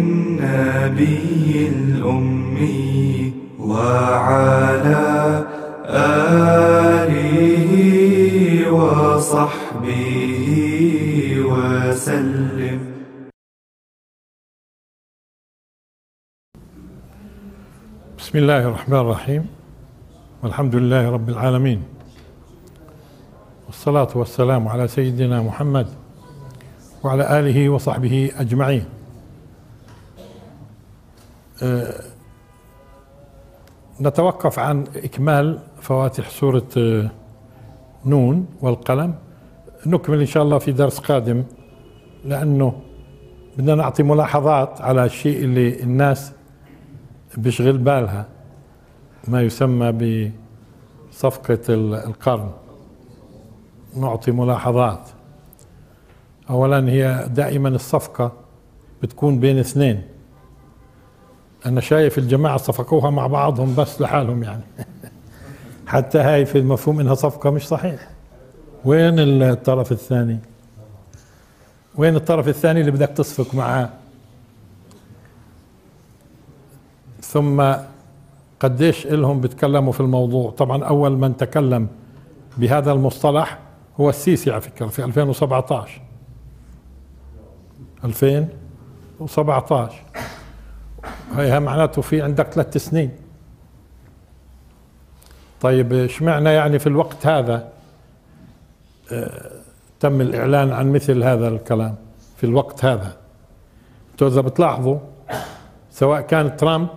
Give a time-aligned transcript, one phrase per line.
[0.00, 5.44] النبي الأمي وعلى
[5.92, 7.70] آله
[8.72, 10.16] وصحبه
[11.52, 12.80] وسلم.
[18.18, 19.65] بسم الله الرحمن الرحيم.
[20.42, 21.82] والحمد لله رب العالمين.
[23.66, 25.86] والصلاة والسلام على سيدنا محمد
[27.04, 28.84] وعلى آله وصحبه أجمعين.
[31.62, 32.00] أه
[34.00, 37.10] نتوقف عن إكمال فواتح سورة أه
[38.04, 39.14] نون والقلم.
[39.86, 41.44] نكمل إن شاء الله في درس قادم
[42.24, 42.80] لأنه
[43.58, 46.32] بدنا نعطي ملاحظات على الشيء اللي الناس
[47.36, 48.35] بيشغل بالها.
[49.28, 49.92] ما يسمى
[51.12, 52.50] بصفقة القرن.
[53.96, 55.08] نعطي ملاحظات.
[56.50, 58.32] أولا هي دائما الصفقة
[59.02, 60.02] بتكون بين اثنين.
[61.66, 64.62] أنا شايف الجماعة صفقوها مع بعضهم بس لحالهم يعني.
[65.86, 68.08] حتى هاي في المفهوم إنها صفقة مش صحيح.
[68.84, 70.38] وين الطرف الثاني؟
[71.94, 73.88] وين الطرف الثاني اللي بدك تصفق معاه؟
[77.22, 77.74] ثم
[78.60, 80.50] قديش إلهم بيتكلموا في الموضوع.
[80.50, 81.88] طبعا أول من تكلم
[82.56, 83.58] بهذا المصطلح
[84.00, 86.00] هو السيسي على فكرة في 2017
[88.04, 90.02] 2017
[91.36, 93.10] هي معناته في عندك ثلاث سنين.
[95.60, 97.68] طيب اشمعنى يعني في الوقت هذا؟
[99.12, 99.50] آه
[100.00, 101.94] تم الإعلان عن مثل هذا الكلام
[102.36, 103.16] في الوقت هذا.
[104.22, 104.98] إذا بتلاحظوا
[105.90, 106.88] سواء كان ترامب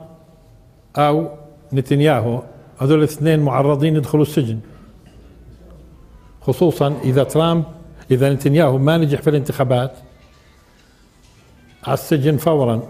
[0.98, 1.30] أو
[1.74, 2.44] نتنياهو
[2.80, 4.60] هذول الاثنين معرضين يدخلوا السجن.
[6.42, 7.64] خصوصا إذا ترامب
[8.12, 9.92] إذا نتنياهو ما نجح في الانتخابات
[11.84, 12.82] على السجن فورا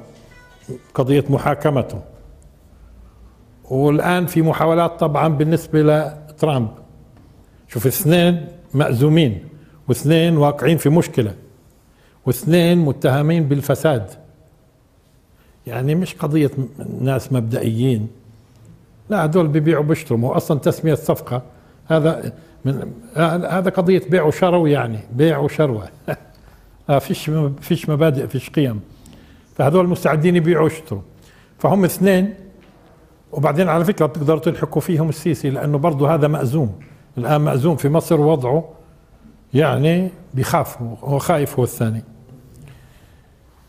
[0.93, 2.01] قضية محاكمته.
[3.69, 6.69] والآن في محاولات طبعا بالنسبة لترامب.
[7.67, 9.45] شوف اثنين مأزومين
[9.87, 11.35] واثنين واقعين في مشكلة
[12.25, 14.09] واثنين متهمين بالفساد.
[15.67, 16.51] يعني مش قضية
[17.01, 18.07] ناس مبدئيين.
[19.09, 21.41] لا هذول بيبيعوا بيشتروا هو أصلا تسمية الصفقه
[21.87, 22.33] هذا
[22.65, 25.89] من هذا قضية بيع وشرو يعني بيع وشروة.
[26.99, 27.31] فيش
[27.61, 28.81] فيش مبادئ فيش قيم.
[29.55, 31.01] فهذول مستعدين يبيعوا ويشتروا.
[31.57, 32.33] فهم اثنين
[33.31, 36.79] وبعدين على فكرة بتقدروا تلحقوا فيهم السيسي لأنه برضه هذا مأزوم.
[37.17, 38.69] الآن مأزوم في مصر وضعه
[39.53, 42.03] يعني بيخاف هو خايف هو الثاني.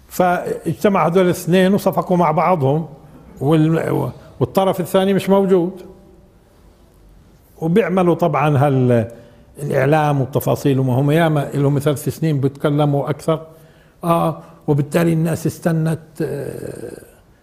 [0.08, 2.88] فاجتمع هذول الاثنين وصفقوا مع بعضهم
[4.40, 5.70] والطرف الثاني مش موجود.
[7.60, 9.08] وبيعملوا طبعا هال
[9.62, 11.10] الإعلام والتفاصيل وما هم.
[11.10, 13.46] ياما لهم ثلاث سنين بيتكلموا أكثر.
[14.04, 17.02] آه وبالتالي الناس استنت آه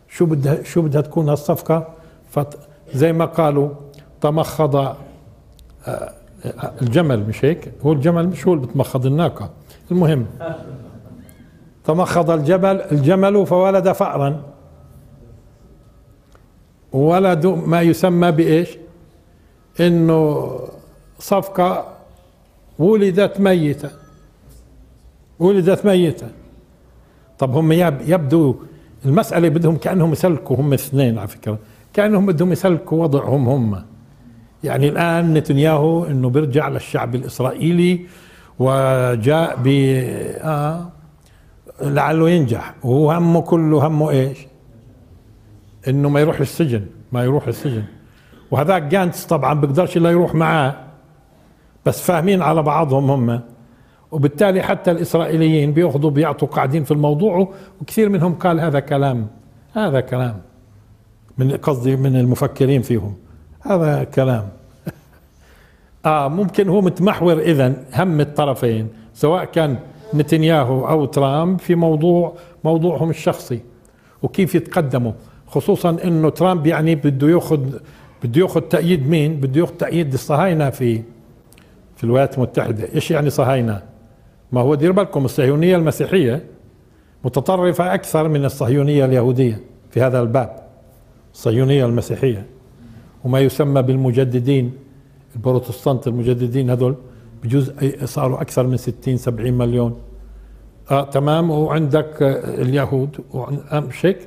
[0.09, 1.87] شو بدها شو بدها تكون هالصفقة.
[2.29, 3.69] فزي ما قالوا
[4.21, 4.97] تمخض آه
[6.81, 9.49] الجمل مش هيك؟ هو الجمل مش هو اللي بتمخض الناقة.
[9.91, 10.25] المهم
[11.85, 14.41] تمخض الجبل الجمل فولد فأرا.
[16.91, 18.69] ولد ما يسمى بإيش؟
[19.79, 20.49] إنه
[21.19, 21.93] صفقة
[22.79, 23.89] ولدت ميتة.
[25.39, 26.27] ولدت ميتة.
[27.39, 28.55] طب هم يبدو
[29.05, 31.57] المسألة بدهم كأنهم يسلكوا هم اثنين على فكرة.
[31.93, 33.83] كأنهم بدهم يسلكوا وضعهم هم.
[34.63, 38.05] يعني الآن نتنياهو أنه بيرجع للشعب الإسرائيلي
[38.59, 39.67] وجاء ب
[40.37, 40.89] آه
[41.81, 42.75] لعله ينجح.
[42.83, 44.37] وهو همه كله همه إيش؟
[45.87, 47.83] إنه ما يروح السجن ما يروح السجن
[48.51, 50.75] وهذاك جانتس طبعا بيقدرش إلا يروح معاه.
[51.85, 53.41] بس فاهمين على بعضهم هم.
[54.11, 59.27] وبالتالي حتى الإسرائيليين بيأخذوا بيعطوا قاعدين في الموضوع وكثير منهم قال هذا كلام
[59.73, 60.41] هذا كلام.
[61.37, 63.15] من قصدي من المفكرين فيهم.
[63.61, 64.49] هذا كلام.
[66.05, 69.79] آه ممكن هو متمحور اذا هم الطرفين سواء كان
[70.13, 73.59] نتنياهو أو ترامب في موضوع موضوعهم الشخصي
[74.23, 75.11] وكيف يتقدموا.
[75.47, 77.59] خصوصا إنه ترامب يعني بده ياخذ
[78.23, 81.01] بده يأخذ تأييد مين؟ بده يأخذ تأييد الصهاينة في
[81.95, 83.81] في الولايات المتحدة، إيش يعني صهاينة؟
[84.51, 86.43] ما هو دير بالكم الصهيونية المسيحية
[87.25, 89.61] متطرفة أكثر من الصهيونية اليهودية
[89.91, 90.59] في هذا الباب
[91.33, 92.45] الصهيونية المسيحية.
[93.23, 94.73] وما يسمى بالمجددين
[95.35, 96.95] البروتستانت المجددين هذول
[97.43, 97.71] بجوز
[98.03, 99.99] صاروا أكثر من 60 70 مليون.
[100.91, 101.51] آه تمام.
[101.51, 103.17] وعندك آه اليهود
[103.73, 104.17] مش هيك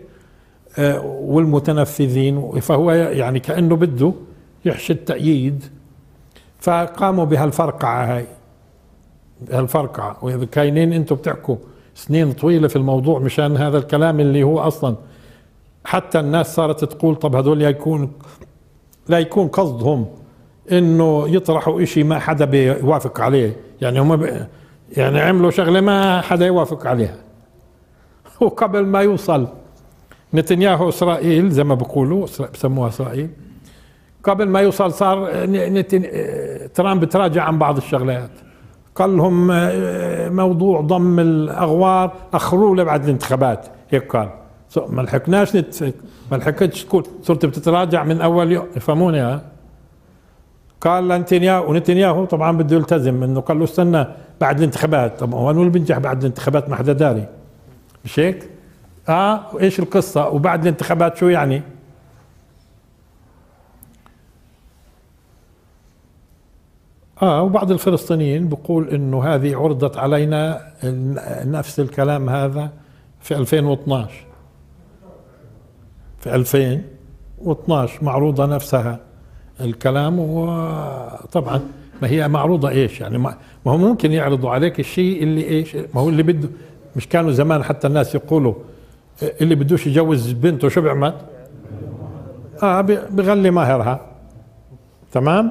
[1.04, 4.12] والمتنفذين فهو يعني كأنه بده
[4.64, 5.64] يحشي التأييد
[6.60, 8.24] فقاموا بهالفرقعة هاي
[9.50, 11.56] هالفرقعة وإذا كاينين أنتم بتحكوا
[11.94, 14.96] سنين طويلة في الموضوع مشان هذا الكلام اللي هو أصلا
[15.84, 18.12] حتى الناس صارت تقول طب هذول يكون
[19.08, 20.06] لا يكون قصدهم
[20.72, 23.56] إنه يطرحوا إشي ما حدا بيوافق عليه.
[23.80, 24.28] يعني هم
[24.96, 27.16] يعني عملوا شغلة ما حدا يوافق عليها.
[28.40, 29.48] وقبل ما يوصل
[30.34, 33.30] نتنياهو إسرائيل زي ما بيقولوا بسموها إسرائيل.
[34.24, 35.30] قبل ما يوصل صار.
[36.74, 38.30] ترامب تراجع عن بعض الشغلات.
[38.94, 43.66] قال لهم آه، موضوع ضم الأغوار اخروه لبعد الانتخابات.
[43.90, 44.28] هيك قال.
[44.88, 45.94] ما لحقناش نت...
[46.32, 47.06] ما لحقتش تقول.
[47.22, 48.66] صرت بتتراجع من أول يوم.
[48.76, 49.42] يفهموني ها؟
[50.80, 54.06] قال لنتنياهو ونتنياهو طبعا بده يلتزم إنه قال له استنى
[54.40, 55.20] بعد الانتخابات.
[55.20, 57.26] طب هو اللي بعد الانتخابات ما حدا داري
[58.04, 58.50] مش هيك؟
[59.08, 61.62] آه وإيش القصة؟ وبعد الانتخابات شو يعني؟
[67.22, 70.72] آه وبعض الفلسطينيين بيقول إنه هذه عرضت علينا
[71.44, 72.70] نفس الكلام هذا
[73.20, 74.26] في 2012
[76.18, 78.98] في 2012 معروضة نفسها
[79.60, 81.60] الكلام وطبعا
[82.02, 83.36] ما هي معروضة إيش يعني؟ ما
[83.66, 86.48] هو ممكن يعرضوا عليك الشيء اللي إيش؟ ما هو اللي بده
[86.96, 88.54] مش كانوا زمان حتى الناس يقولوا
[89.22, 91.14] اللي بدوش يجوز بنته شو بيعمل؟
[92.62, 94.00] آه بغلي مهرها
[95.12, 95.50] تمام؟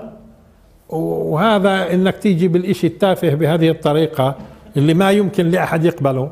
[0.89, 4.35] وهذا إنك تيجي بالإشي التافه بهذه الطريقة
[4.77, 6.31] اللي ما يمكن لأحد يقبله.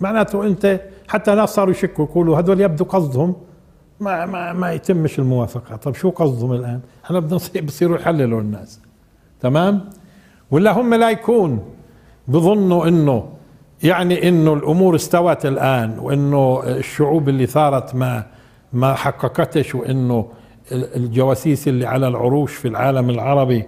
[0.00, 3.36] معناته أنت حتى ناس صاروا يشكوا يقولوا هذول يبدو قصدهم.
[4.00, 5.76] ما ما ما يتمش الموافقة.
[5.76, 8.80] طب شو قصدهم الآن؟ إحنا بدنا بصيروا يحللوا الناس.
[9.40, 9.84] تمام؟
[10.50, 11.64] ولا هم لا يكون
[12.28, 13.28] بظنوا إنه
[13.82, 18.26] يعني إنه الأمور استوت الآن وإنه الشعوب اللي ثارت ما
[18.72, 20.26] ما حققتش وإنه
[20.72, 23.64] الجواسيس اللي على العروش في العالم العربي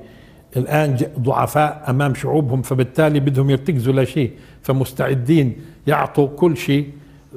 [0.56, 6.90] الآن ضعفاء أمام شعوبهم فبالتالي بدهم يرتكزوا لشيء فمستعدين يعطوا كل شيء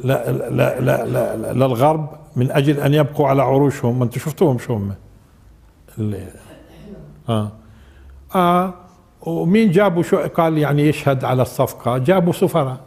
[0.03, 3.99] لا لا لا لا للغرب من أجل أن يبقوا على عروشهم.
[3.99, 4.93] ما أنتم شفتوهم شو هم؟
[5.97, 6.27] اللي
[7.29, 7.51] آه.
[8.35, 8.73] آه.
[9.25, 12.77] ومين جابوا شو قال يعني يشهد على الصفقة؟ جابوا سفراء.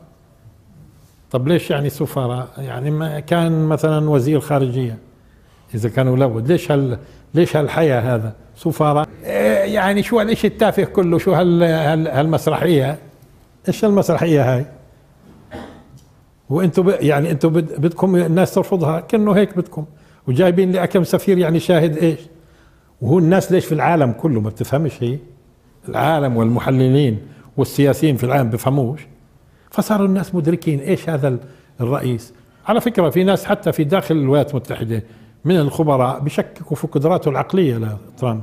[1.30, 4.98] طب ليش يعني سفراء؟ يعني ما كان مثلا وزير خارجية
[5.74, 6.98] إذا كانوا لود ليش هال
[7.34, 9.08] ليش هالحياة هذا؟ سفراء.
[9.24, 11.62] إيه يعني شو هالشيء التافه كله؟ شو هال
[12.08, 12.98] هالمسرحية؟
[13.68, 14.66] إيش المسرحية هاي؟
[16.50, 19.84] وأنتم يعني أنتم بدكم الناس ترفضها؟ كأنه هيك بدكم.
[20.28, 22.20] وجايبين لي كم سفير يعني شاهد إيش؟
[23.00, 25.18] وهو الناس ليش في العالم كله ما بتفهمش هي؟
[25.88, 27.18] العالم والمحللين
[27.56, 29.06] والسياسيين في العالم بفهموش
[29.70, 31.38] فصاروا الناس مدركين إيش هذا
[31.80, 32.34] الرئيس.
[32.66, 35.02] على فكرة في ناس حتى في داخل الولايات المتحدة
[35.44, 38.42] من الخبراء بشككوا في قدراته العقلية لترامب.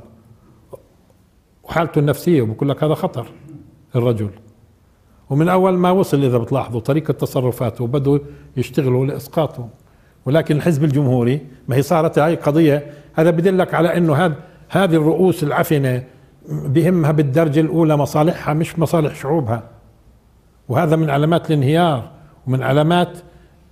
[1.64, 3.28] وحالته النفسية وبقول لك هذا خطر
[3.96, 4.30] الرجل.
[5.30, 8.20] ومن أول ما وصل إذا بتلاحظوا طريقة تصرفاته بدوا
[8.58, 9.70] يشتغلوا لاسقاطه
[10.26, 14.36] ولكن الحزب الجمهوري ما هي صارت هاي قضية هذا بدلك على إنه
[14.70, 16.04] هذه الرؤوس العفنة
[16.50, 19.64] بهمها بالدرجة الأولى مصالحها مش مصالح شعوبها.
[20.70, 22.10] وهذا من علامات الانهيار
[22.48, 23.18] ومن علامات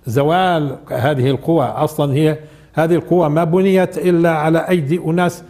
[0.06, 1.64] زوال هذه القوى.
[1.64, 2.38] أصلا هي
[2.74, 5.44] هذه القوى ما بنيت إلا على أيدي أناس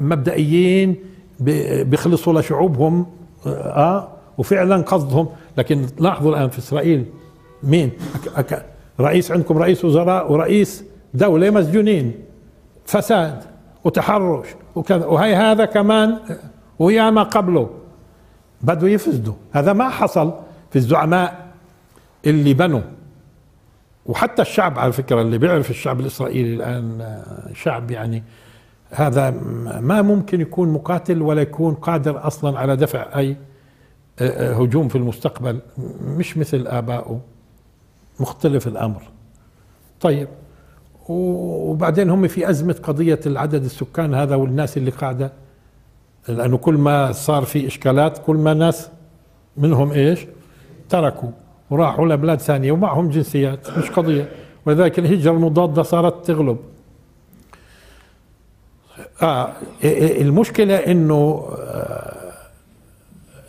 [0.00, 0.96] مبدئيين
[1.40, 3.06] بيخلصوا لشعوبهم
[3.46, 5.28] آه وفعلا قصدهم.
[5.58, 7.04] لكن لاحظوا الآن في إسرائيل
[7.62, 7.90] مين؟
[8.36, 8.66] أك أك
[9.00, 12.12] رئيس عندكم رئيس وزراء ورئيس دولة مسجونين.
[12.84, 13.42] فساد
[13.84, 15.06] وتحرش وكذا.
[15.06, 16.18] وهي هذا كمان
[16.82, 17.70] ويا ما قبله.
[18.62, 20.32] بدوا يفسدوا هذا ما حصل
[20.70, 21.46] في الزعماء
[22.26, 22.80] اللي بنوا.
[24.06, 27.22] وحتى الشعب على فكرة اللي بيعرف الشعب الإسرائيلي الآن
[27.54, 28.22] شعب يعني
[28.90, 29.30] هذا
[29.80, 33.36] ما ممكن يكون مقاتل ولا يكون قادر أصلا على دفع أي
[34.30, 35.60] هجوم في المستقبل.
[36.04, 37.20] مش مثل آبائه
[38.20, 39.02] مختلف الأمر.
[40.00, 40.28] طيب.
[41.08, 45.32] وبعدين هم في أزمة قضية العدد السكان هذا والناس اللي قاعدة.
[46.28, 48.88] لأنه كل ما صار في إشكالات كل ما ناس
[49.56, 50.26] منهم إيش؟
[50.88, 51.30] تركوا
[51.70, 54.28] وراحوا لبلاد ثانية ومعهم جنسيات مش قضية.
[54.66, 56.58] ولذلك الهجرة المضادة صارت تغلب.
[59.22, 59.52] آه
[59.84, 62.32] المشكلة إنه آه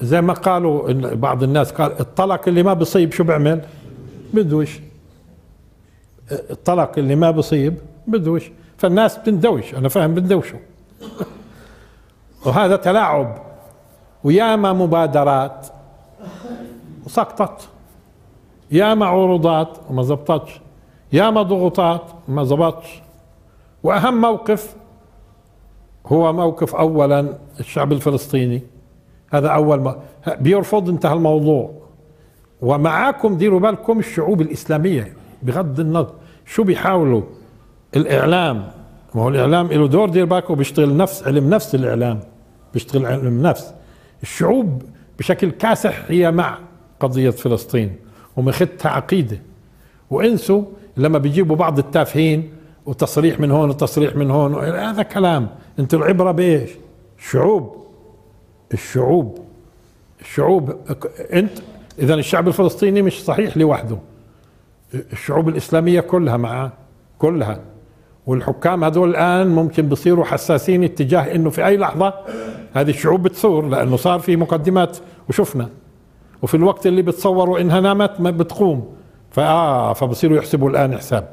[0.01, 3.61] زي ما قالوا إن بعض الناس قال الطلق اللي ما بصيب شو بيعمل؟
[4.33, 4.79] بدوش
[6.31, 7.77] الطلق اللي ما بصيب
[8.07, 10.59] بدوش فالناس بتندوش أنا فاهم بندوشوا.
[12.45, 13.37] وهذا تلاعب
[14.23, 15.67] وياما مبادرات.
[17.05, 17.69] وسقطت.
[18.71, 20.61] ياما عروضات وما زبطتش.
[21.13, 23.01] ياما ضغوطات وما زبطش
[23.83, 24.75] وأهم موقف
[26.07, 27.27] هو موقف اولا
[27.59, 28.61] الشعب الفلسطيني.
[29.33, 29.95] هذا أول ما
[30.39, 31.71] بيرفض انتهى الموضوع.
[32.61, 35.13] ومعاكم ديروا بالكم الشعوب الإسلامية.
[35.43, 36.13] بغض النظر
[36.45, 37.21] شو بيحاولوا.
[37.95, 38.71] الإعلام.
[39.15, 40.55] ما هو الإعلام له دور دير بالكم.
[40.55, 42.19] بيشتغل نفس علم نفس الإعلام.
[42.73, 43.73] بيشتغل علم نفس
[44.23, 44.83] الشعوب
[45.19, 46.57] بشكل كاسح هي مع
[46.99, 47.95] قضية فلسطين
[48.37, 49.39] ومخدتها عقيدة.
[50.09, 50.63] وإنسوا
[50.97, 52.53] لما بيجيبوا بعض التافهين
[52.85, 55.49] وتصريح من هون وتصريح من هون هذا كلام.
[55.79, 56.69] انت العبرة بإيش؟
[57.19, 57.85] الشعوب
[58.73, 59.39] الشعوب.
[60.21, 60.75] الشعوب
[61.33, 61.59] أنت
[61.99, 63.97] إذا الشعب الفلسطيني مش صحيح لوحده.
[64.93, 66.71] الشعوب الإسلامية كلها معاه
[67.19, 67.59] كلها.
[68.27, 72.13] والحكام هذول الآن ممكن بصيروا حساسين اتجاه إنه في أي لحظة
[72.73, 74.97] هذه الشعوب بتثور لأنه صار في مقدمات
[75.29, 75.69] وشفنا.
[76.41, 78.95] وفي الوقت اللي بتصوروا إنها نامت ما بتقوم.
[79.31, 81.29] فآه فبصيروا يحسبوا الآن حساب.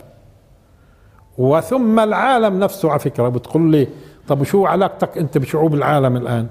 [1.38, 3.88] وثم العالم نفسه على فكرة بتقول لي
[4.28, 6.46] طب شو علاقتك أنت بشعوب العالم الآن؟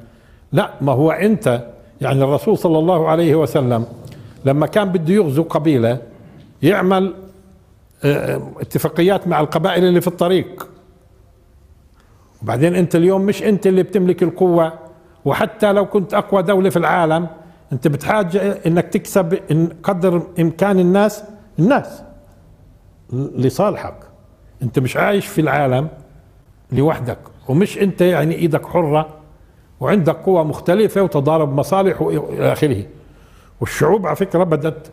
[0.52, 1.64] لا ما هو أنت.
[2.02, 3.86] يعني الرسول صلى الله عليه وسلم
[4.46, 5.98] لما كان بده يغزو قبيلة
[6.64, 7.14] يعمل
[8.04, 10.70] اتفاقيات مع القبائل اللي في الطريق.
[12.42, 14.74] وبعدين انت اليوم مش انت اللي بتملك القوة
[15.26, 17.28] وحتى لو كنت أقوى دولة في العالم
[17.74, 19.40] انت بتحاج إنك تكسب
[19.84, 21.24] قدر إمكان الناس
[21.60, 22.02] الناس
[23.14, 23.96] لصالحك.
[24.64, 25.88] انت مش عايش في العالم
[26.72, 29.10] لوحدك ومش انت يعني إيدك حرة
[29.80, 32.84] وعندك قوى مختلفة وتضارب مصالح والى آخره.
[33.62, 34.88] والشعوب على فكرة بدأت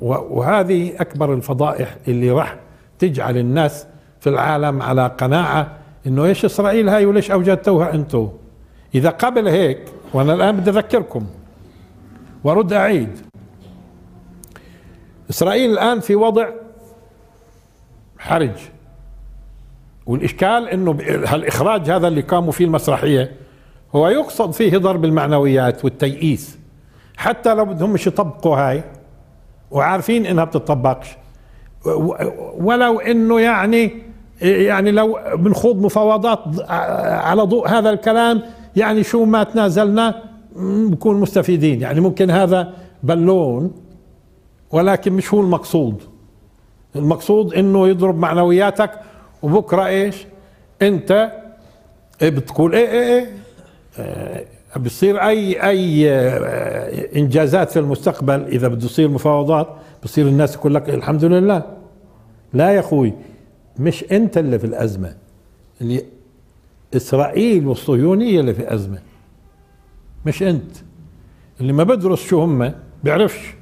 [0.00, 2.56] وهذه أكبر الفضائح اللي راح
[2.98, 3.86] تجعل الناس
[4.20, 5.72] في العالم على قناعة
[6.06, 8.28] إنه إيش إسرائيل هاي وليش أوجدتوها أنتم
[8.94, 9.80] إذا قبل هيك
[10.14, 11.26] وأنا الآن بدي أذكركم
[12.44, 13.18] وارد أعيد.
[15.30, 16.48] إسرائيل الآن في وضع
[18.18, 18.50] حرج
[20.06, 23.32] والإشكال إنه هالإخراج هذا اللي قاموا فيه المسرحية
[23.94, 26.58] هو يقصد فيه ضرب المعنويات والتيئيس.
[27.16, 28.84] حتى لو بدهم مش يطبقوا هاي
[29.76, 31.16] وعارفين إنها بتطبقش.
[32.58, 34.02] ولو إنه يعني
[34.40, 36.40] يعني لو بنخوض مفاوضات
[37.10, 38.42] على ضوء هذا الكلام
[38.76, 40.22] يعني شو ما تنازلنا
[40.90, 41.80] بكون مستفيدين.
[41.80, 43.72] يعني ممكن هذا بالون
[44.70, 46.02] ولكن مش هو المقصود.
[46.96, 48.90] المقصود إنه يضرب معنوياتك
[49.42, 50.26] وبكرة إيش؟
[50.82, 51.32] أنت
[52.22, 53.26] بتقول إيه إيه
[53.98, 59.68] إيه؟ بصير اي أي آه، إنجازات في المستقبل إذا بده يصير مفاوضات
[60.04, 61.62] بصير الناس يقول لك الحمد لله.
[62.52, 63.12] لا يا أخوي
[63.78, 65.14] مش أنت اللي في الأزمة.
[65.80, 66.02] اللي
[66.96, 68.98] إسرائيل والصهيونية اللي في أزمة.
[70.26, 70.76] مش أنت.
[71.60, 72.72] اللي ما بدرس شو هم
[73.04, 73.54] بيعرفش.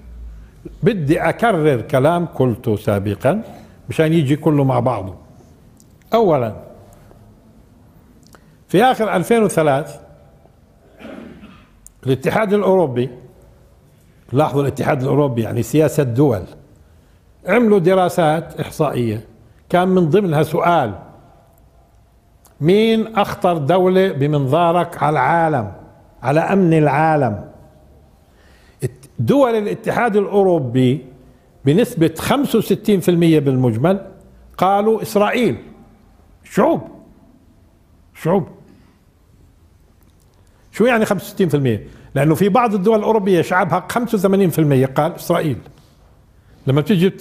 [0.83, 3.43] بدي أكرر كلام قلته سابقا
[3.89, 5.15] مشان يجي كله مع بعضه.
[6.15, 6.57] اولا
[8.69, 10.04] في آخر 2003
[12.07, 13.11] الاتحاد الأوروبي
[14.33, 16.43] لاحظوا الاتحاد الأوروبي يعني سياسة دول
[17.47, 19.25] عملوا دراسات إحصائية.
[19.69, 20.95] كان من ضمنها سؤال
[22.61, 25.73] مين أخطر دولة بمنظارك على العالم
[26.23, 27.45] على أمن العالم؟
[29.19, 31.05] دول الاتحاد الأوروبي
[31.65, 34.01] بنسبة 65% بالمجمل
[34.59, 35.57] قالوا إسرائيل.
[36.45, 36.81] شعوب
[38.15, 38.49] شعوب.
[40.75, 41.13] شو يعني 65%
[42.15, 45.57] لأنه في بعض الدول الأوروبية شعبها 85% قال إسرائيل.
[46.67, 47.13] لما تيجي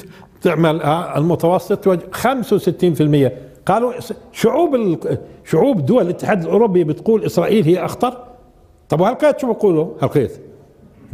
[0.41, 3.31] تعمل آه، المتوسط 65%
[3.65, 3.93] قالوا
[4.31, 4.97] شعوب
[5.45, 8.17] شعوب دول الاتحاد الأوروبي بتقول إسرائيل هي أخطر؟
[8.89, 10.31] طب وهالقيت شو بقولوا؟ هالقيت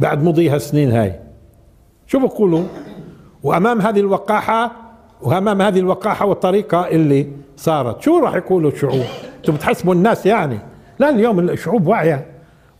[0.00, 1.20] بعد مضي هالسنين هاي.
[2.06, 2.64] شو بقولوا؟
[3.42, 4.72] وأمام هذه الوقاحة
[5.22, 9.04] وأمام هذه الوقاحة والطريقة اللي صارت شو راح يقولوا الشعوب؟
[9.36, 10.58] أنتم بتحسبوا الناس يعني.
[10.98, 12.29] لا اليوم الشعوب واعية.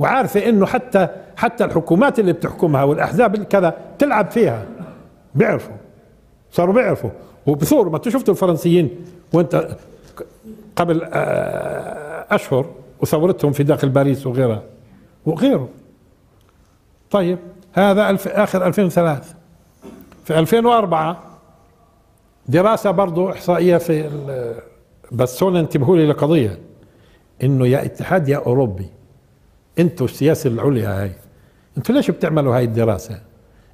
[0.01, 4.67] وعارفة إنه حتى حتى الحكومات اللي بتحكمها والأحزاب كذا تلعب فيها.
[5.35, 5.75] بيعرفوا.
[6.53, 7.11] صاروا بيعرفوا.
[7.47, 8.91] وبثوروا ما أنتم شفتوا الفرنسيين؟
[9.33, 9.77] وأنت
[10.77, 12.67] قبل آه، أشهر
[13.01, 14.63] وثورتهم في داخل باريس وغيرها.
[15.27, 15.69] وغيره
[17.11, 17.39] طيب
[17.73, 19.35] هذا ألف آخر 2003
[20.25, 21.23] في 2004
[22.49, 24.11] دراسة برضو إحصائية في
[25.13, 26.59] بس هون انتبهوا لي لقضية.
[27.43, 29.00] إنه يا اتحاد يا أوروبي.
[29.79, 31.13] أنتوا السياسة العليا هاي.
[31.79, 33.21] أنتوا ليش بتعملوا هاي الدراسة؟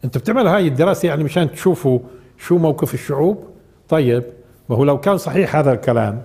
[0.05, 1.99] أنتوا بتعملوا هاي الدراسة يعني مشان تشوفوا
[2.39, 3.45] شو موقف الشعوب؟
[3.89, 4.23] طيب
[4.69, 6.23] ما هو لو كان صحيح هذا الكلام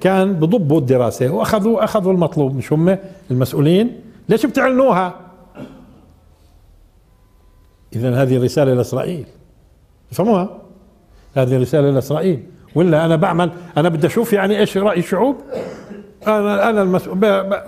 [0.00, 2.98] كان بضبوا الدراسة وأخذوا أخذوا المطلوب مش هم
[3.30, 4.00] المسؤولين.
[4.28, 5.14] ليش بتعلنوها؟
[7.96, 9.26] إذا هذه رسالة لإسرائيل.
[10.10, 10.58] فهموها
[11.34, 12.42] هذه رسالة لإسرائيل.
[12.74, 15.36] ولا أنا بعمل أنا بدي أشوف يعني إيش رأي الشعوب
[16.26, 17.18] أنا أنا المسؤول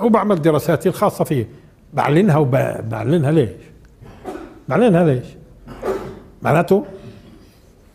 [0.00, 1.48] وبعمل دراساتي الخاصة فيه
[1.94, 3.50] بعلنها وبعلنها ليش؟
[4.68, 5.26] بعلنها ليش؟
[6.42, 6.84] معناته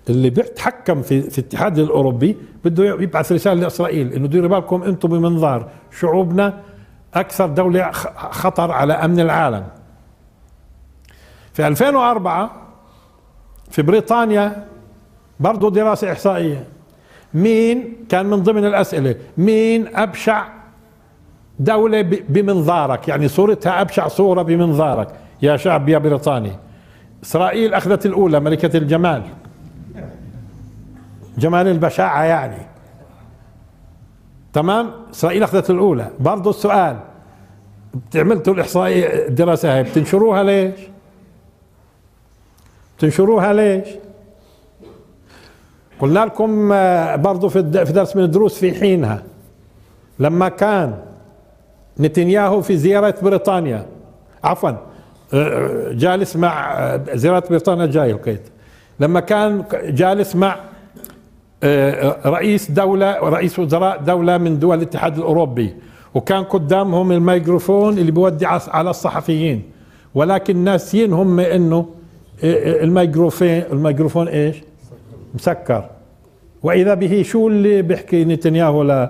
[0.10, 5.70] اللي بيتحكم في في الاتحاد الأوروبي بده يبعث رسالة لإسرائيل إنه ديروا بالكم أنتم بمنظار
[6.00, 6.60] شعوبنا
[7.14, 7.92] أكثر دولة
[8.32, 9.68] خطر على أمن العالم.
[11.54, 12.52] في 2004
[13.72, 14.68] في بريطانيا
[15.40, 16.68] برضه دراسة إحصائية
[17.34, 20.46] مين كان من ضمن الأسئلة؟ مين أبشع
[21.60, 25.08] دولة ب- بمنظارك؟ يعني صورتها أبشع صورة بمنظارك
[25.42, 26.52] يا شعب يا بريطاني.
[27.24, 29.24] إسرائيل أخذت الأولى ملكة الجمال.
[31.38, 32.58] جمال البشاعة يعني.
[34.54, 36.08] تمام؟ إسرائيل أخذت الأولى.
[36.20, 36.98] برضه السؤال.
[38.16, 40.80] عملتوا الاحصائيه الدراسة هاي بتنشروها ليش؟
[42.98, 43.88] بتنشروها ليش؟
[46.00, 49.24] قلنا لكم آه، برضه في درس من الدروس في حينها
[50.20, 50.96] لما كان
[52.00, 53.86] نتنياهو في زيارة بريطانيا
[54.44, 54.72] عفوا
[55.34, 58.42] آه، جالس مع آه، زيارة بريطانيا جاي القيت
[59.00, 60.56] لما كان جالس مع
[61.64, 65.74] آه، رئيس دولة رئيس وزراء دولة من دول الاتحاد الأوروبي
[66.14, 69.62] وكان قدامهم الميكروفون اللي بيودي على الصحفيين
[70.16, 71.78] ولكن ناسيين هم إنه
[72.44, 74.56] آه، الميكروفون الميكروفون إيش؟
[75.34, 75.90] مسكر.
[76.64, 79.08] وإذا به شو اللي بيحكي نتنياهو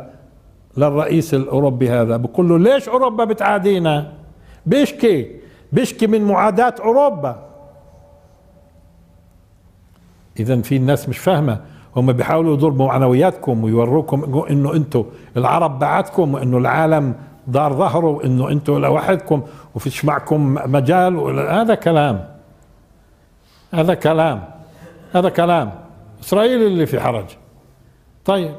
[0.77, 4.13] للرئيس الأوروبي هذا؟ بقول له ليش أوروبا بتعادينا؟
[4.65, 5.35] بيشكي
[5.71, 7.49] بيشكي من معاداة أوروبا.
[10.39, 11.59] اذا في الناس مش فاهمة.
[11.95, 15.05] هم بيحاولوا يضربوا معنوياتكم ويوروكم إنه أنتم
[15.37, 17.15] العرب بعدكم وإنه العالم
[17.47, 19.41] دار ظهره وإنه أنتم لوحدكم
[19.75, 21.17] وفيش معكم مجال
[21.49, 22.25] هذا كلام.
[23.73, 24.43] هذا كلام.
[25.13, 25.82] هذا كلام.
[26.23, 27.25] إسرائيل اللي في حرج.
[28.25, 28.55] طيب.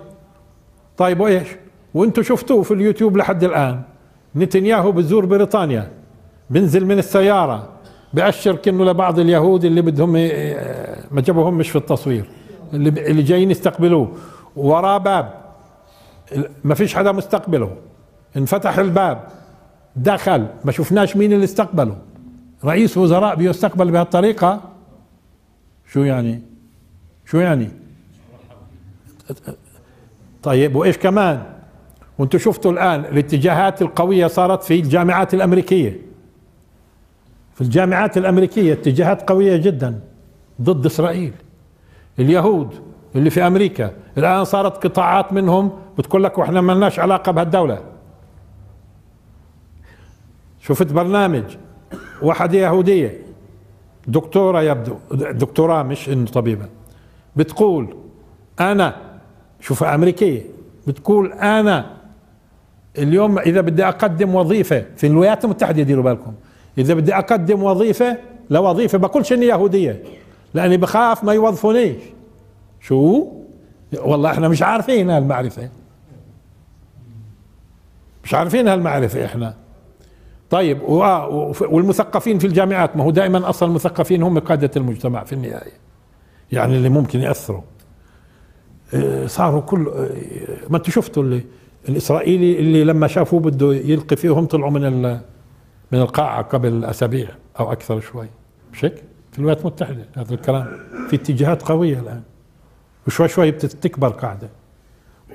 [0.97, 1.49] طيب وإيش؟
[1.94, 3.83] وأنتم شفتوه في اليوتيوب لحد الآن.
[4.37, 5.90] نتنياهو بزور بريطانيا.
[6.50, 7.68] بنزل من السيارة.
[8.14, 10.12] بأشر كأنه لبعض اليهود اللي بدهم
[11.10, 12.25] ما جابوهم مش في التصوير.
[12.73, 14.12] اللي, اللي جايين يستقبلوه.
[14.56, 15.34] وراه باب.
[16.65, 17.76] ما فيش حدا مستقبله.
[18.36, 19.28] انفتح الباب.
[19.97, 20.47] دخل.
[20.65, 21.97] ما شفناش مين اللي استقبله.
[22.65, 24.60] رئيس وزراء بيستقبل بهالطريقة.
[25.93, 26.53] شو يعني؟
[27.26, 27.71] شو يعني؟
[30.43, 31.43] طيب وإيش كمان؟
[32.19, 36.00] وأنتم شفتوا الآن الاتجاهات القوية صارت في الجامعات الأمريكية.
[37.54, 40.00] في الجامعات الأمريكية اتجاهات قوية جدا
[40.63, 41.32] ضد إسرائيل.
[42.19, 42.75] اليهود
[43.17, 47.82] اللي في أمريكا الآن صارت قطاعات منهم بتقول لك وإحنا ما لناش علاقة بهالدولة.
[50.60, 51.45] شفت برنامج؟
[52.23, 53.19] واحدة يهودية.
[54.06, 56.69] دكتورة يبدو دكتوراه مش إنه طبيبة.
[57.36, 57.97] بتقول
[58.60, 58.97] أنا
[59.60, 60.42] شوف أمريكية
[60.86, 61.97] بتقول أنا
[62.99, 66.32] اليوم إذا بدي أقدم وظيفة في الولايات المتحدة ديروا بالكم.
[66.78, 68.16] إذا بدي أقدم وظيفة
[68.50, 70.02] لوظيفة بقولش اني يهودية؟
[70.54, 71.97] لأني بخاف ما يوظفونيش.
[72.80, 73.26] شو؟
[74.02, 75.68] والله إحنا مش عارفين هالمعرفة.
[78.25, 79.54] مش عارفين هالمعرفة إحنا.
[80.50, 80.82] طيب
[81.60, 85.83] والمثقفين في الجامعات ما هو دائما أصلا المثقفين هم قادة المجتمع في النهاية.
[86.52, 87.63] يعني اللي ممكن يأثروا.
[88.95, 90.11] آه، صاروا كل آه،
[90.71, 91.45] ما أنتم شفتوا اللي
[91.89, 95.13] الإسرائيلي اللي لما شافوه بده يلقي فيهم طلعوا من
[95.93, 97.28] من القاعة قبل أسابيع
[97.61, 98.26] أو أكثر شوي.
[98.73, 99.02] مش هيك؟
[99.33, 100.67] في الولايات المتحدة هذا الكلام.
[101.09, 102.23] في اتجاهات قوية الآن.
[103.07, 104.49] وشوي شوي بتكبر قاعدة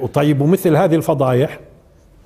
[0.01, 1.59] وطيب ومثل هذه الفضايح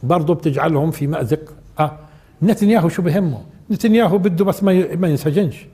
[0.03, 1.53] برضه بتجعلهم في مأزق.
[1.79, 1.97] آه
[2.43, 3.41] نتنياهو شو بهمه؟
[3.71, 5.65] نتنياهو بده بس ما ما ينسجنش.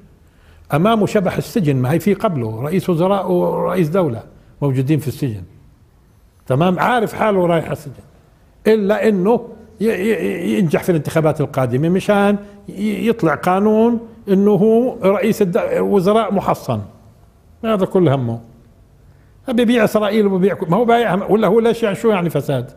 [0.74, 4.24] أمامه شبح السجن ما هي في قبله رئيس وزراء ورئيس دولة
[4.62, 5.44] موجودين في السجن.
[6.48, 7.94] تمام؟ عارف حاله رايح السجن.
[8.68, 9.48] إلا إنه
[9.82, 12.38] ينجح في الانتخابات القادمة مشان
[12.78, 16.82] يطلع قانون إنه هو رئيس الوزراء محصن.
[17.66, 18.40] هذا كل همه.
[19.48, 22.72] ببيع إسرائيل وببيع ما هو بايعها ولا هو ليش يعني شو يعني فساد؟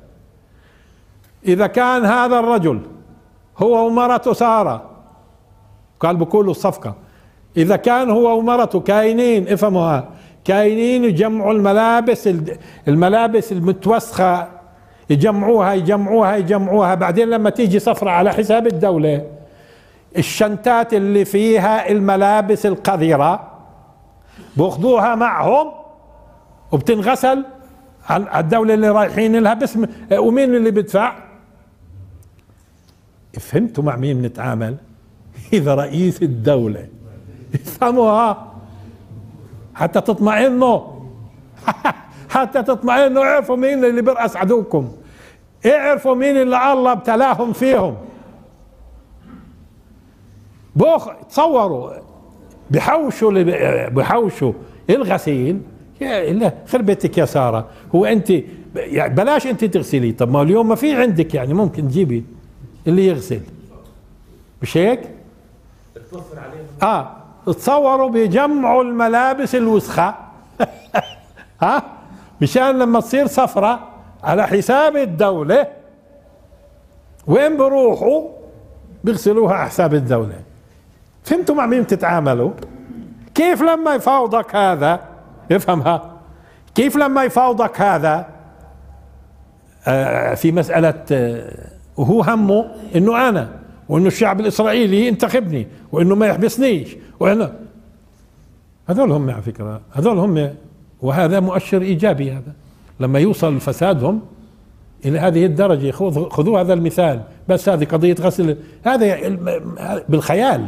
[1.47, 2.81] إذا كان هذا الرجل
[3.59, 4.91] هو ومرته سارة
[6.01, 6.95] قال بقولوا الصفقة.
[7.57, 10.09] إذا كان هو ومرته كاينين افهموها.
[10.45, 12.29] كاينين يجمعوا الملابس
[12.89, 14.49] الملابس المتوسخة.
[15.11, 16.95] يجمعوها يجمعوها يجمعوها.
[16.95, 19.27] بعدين لما تيجي صفرة على حساب الدولة
[20.19, 23.51] الشنتات اللي فيها الملابس القذرة
[24.57, 25.73] بياخذوها معهم
[26.73, 27.45] وبتنغسل.
[28.09, 31.15] على الدولة اللي رايحين لها باسم ومين اللي بدفع؟
[33.41, 34.77] فهمتوا مع مين بنتعامل؟
[35.53, 36.87] إذا رئيس الدولة.
[37.55, 38.53] افهموها.
[39.75, 40.81] حتى تطمئنوا.
[42.31, 43.25] حتى تطمئنوا.
[43.25, 44.89] اعرفوا مين اللي بيرأس عدوكم.
[45.67, 47.97] اعرفوا مين اللي الله ابتلاهم فيهم.
[50.77, 51.91] بوخ تصوروا.
[52.71, 53.43] بحوشوا
[53.89, 54.53] بحوشوا
[54.91, 55.61] الغسيل.
[56.01, 57.67] يا لا خرب بيتك يا سارة.
[57.95, 58.33] هو انت
[58.77, 60.13] يعني بلاش أنت تغسلي.
[60.13, 62.25] طب ما اليوم ما في عندك يعني ممكن تجيبي
[62.87, 63.41] اللي يغسل.
[64.63, 65.01] مش هيك؟
[66.83, 67.22] آه.
[67.47, 70.15] تصوروا بيجمعوا الملابس الوسخة.
[71.63, 71.83] ها؟
[72.41, 73.89] مشان لما تصير سفرة
[74.25, 75.67] على حساب الدولة
[77.27, 78.29] وين بروحوا؟
[79.05, 80.41] بيغسلوها على حساب الدولة.
[81.25, 82.51] فهمتوا مع مين تتعاملوا
[83.35, 85.01] كيف لما يفاوضك هذا؟
[85.53, 86.13] افهمها.
[86.75, 88.27] كيف لما يفاوضك هذا؟
[89.87, 93.62] آه في مسألة آه وهو همه إنه أنا
[93.93, 96.97] وإنه الشعب الإسرائيلي ينتخبني وإنه ما يحبسنيش.
[97.21, 97.53] وأنا
[98.87, 100.55] هذول هم على فكرة هذول هم
[101.03, 102.53] وهذا مؤشر إيجابي هذا.
[103.01, 104.21] لما يوصل فسادهم
[105.05, 105.91] إلى هذه الدرجة
[106.31, 109.19] خذوا هذا المثال بس هذه قضية غسل هذا
[110.09, 110.67] بالخيال.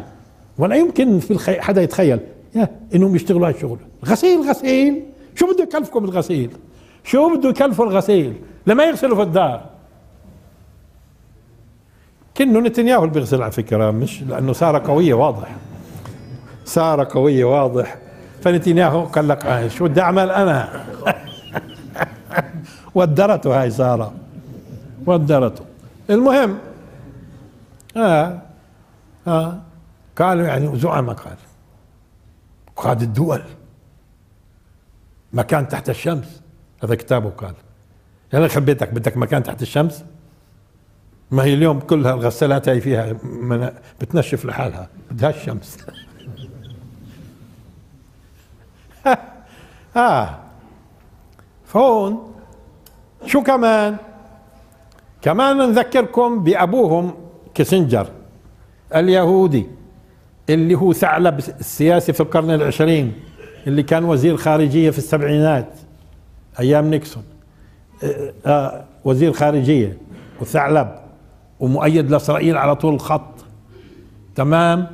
[0.59, 1.61] ولا يمكن في الخي...
[1.61, 2.19] حدا يتخيل.
[2.95, 5.03] إنهم يشتغلوا هالشغل غسيل غسيل.
[5.35, 6.51] شو بده يكلفكم الغسيل؟
[7.05, 8.33] شو بده يكلفوا الغسيل؟
[8.67, 9.74] لما يغسلوا في الدار.
[12.37, 15.57] كنه نتنياهو اللي بيغسل على فكرة مش؟ لأنه سارة قوية واضح.
[16.65, 17.97] سارة قوية واضح.
[18.43, 20.85] فنتنياهو قال لك آه شو بدي أعمل أنا؟
[22.95, 24.15] ودرته هاي سارة.
[25.07, 25.65] ودرته.
[26.11, 26.59] المهم
[27.97, 28.43] آه
[29.27, 29.61] آه
[30.17, 31.37] قالوا يعني زعماء قال.
[32.77, 33.43] قاد الدول.
[35.33, 36.41] مكان تحت الشمس.
[36.85, 37.55] هذا كتابه قال.
[38.35, 40.05] أنا خبيتك بدك مكان تحت الشمس؟
[41.31, 43.17] ما هي اليوم كلها الغسالات هي فيها
[44.01, 44.89] بتنشف لحالها.
[45.11, 45.79] بدها الشمس.
[49.97, 50.39] آه.
[51.65, 52.33] فهون
[53.27, 53.97] شو كمان؟
[55.23, 57.15] كمان نذكركم بأبوهم
[57.55, 58.07] كيسنجر
[58.95, 59.67] اليهودي
[60.51, 63.13] اللي هو ثعلب السياسي في القرن العشرين
[63.67, 65.69] اللي كان وزير خارجية في السبعينات
[66.61, 67.23] أيام نيكسون.
[68.05, 69.99] آه آه وزير خارجية
[70.41, 71.04] وثعلب.
[71.61, 73.45] ومؤيد لإسرائيل على طول الخط
[74.35, 74.87] تمام؟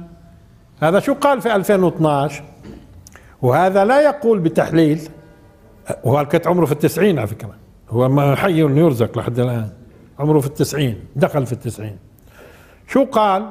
[0.80, 2.44] هذا شو قال في 2012
[3.42, 5.08] وهذا لا يقول بتحليل.
[6.04, 7.54] وهو كانت عمره في التسعين على فكرة.
[7.90, 9.70] هو ما حي يرزق لحد الآن.
[10.18, 11.96] عمره في التسعين دخل في التسعين.
[12.88, 13.50] شو قال؟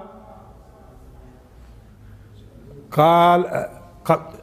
[2.92, 3.46] قال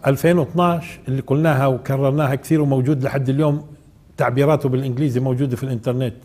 [0.07, 3.67] 2012 اللي قلناها وكررناها كثير وموجود لحد اليوم
[4.17, 6.17] تعبيراته بالإنجليزي موجودة في الإنترنت.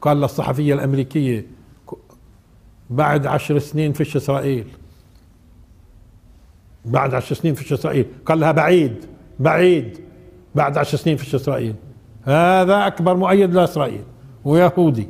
[0.00, 1.46] قال للصحفية الأمريكية
[2.90, 4.66] بعد عشر سنين فيش إسرائيل.
[6.84, 8.06] بعد عشر سنين فيش إسرائيل.
[8.26, 9.04] قال لها بعيد
[9.38, 9.98] بعيد.
[10.54, 11.74] بعد عشر سنين فيش إسرائيل.
[12.22, 14.02] هذا أكبر مؤيد لإسرائيل
[14.44, 15.08] ويهودي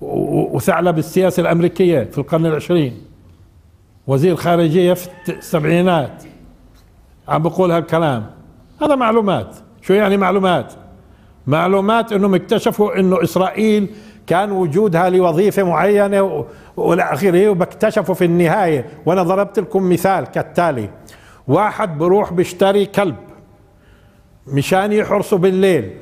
[0.00, 3.02] وثعلب السياسة الأمريكية في القرن العشرين.
[4.06, 6.22] وزير خارجية في السبعينات.
[7.28, 8.30] عم بقول هالكلام.
[8.82, 9.56] هذا معلومات.
[9.82, 10.72] شو يعني معلومات؟
[11.46, 13.88] معلومات إنهم اكتشفوا إنه إسرائيل
[14.26, 18.86] كان وجودها لوظيفة معينة والى اخره وبكتشفوا في النهاية.
[19.06, 20.90] وأنا ضربت لكم مثال كالتالي.
[21.48, 23.16] واحد بروح بيشتري كلب
[24.46, 25.96] مشان يحرسه بالليل.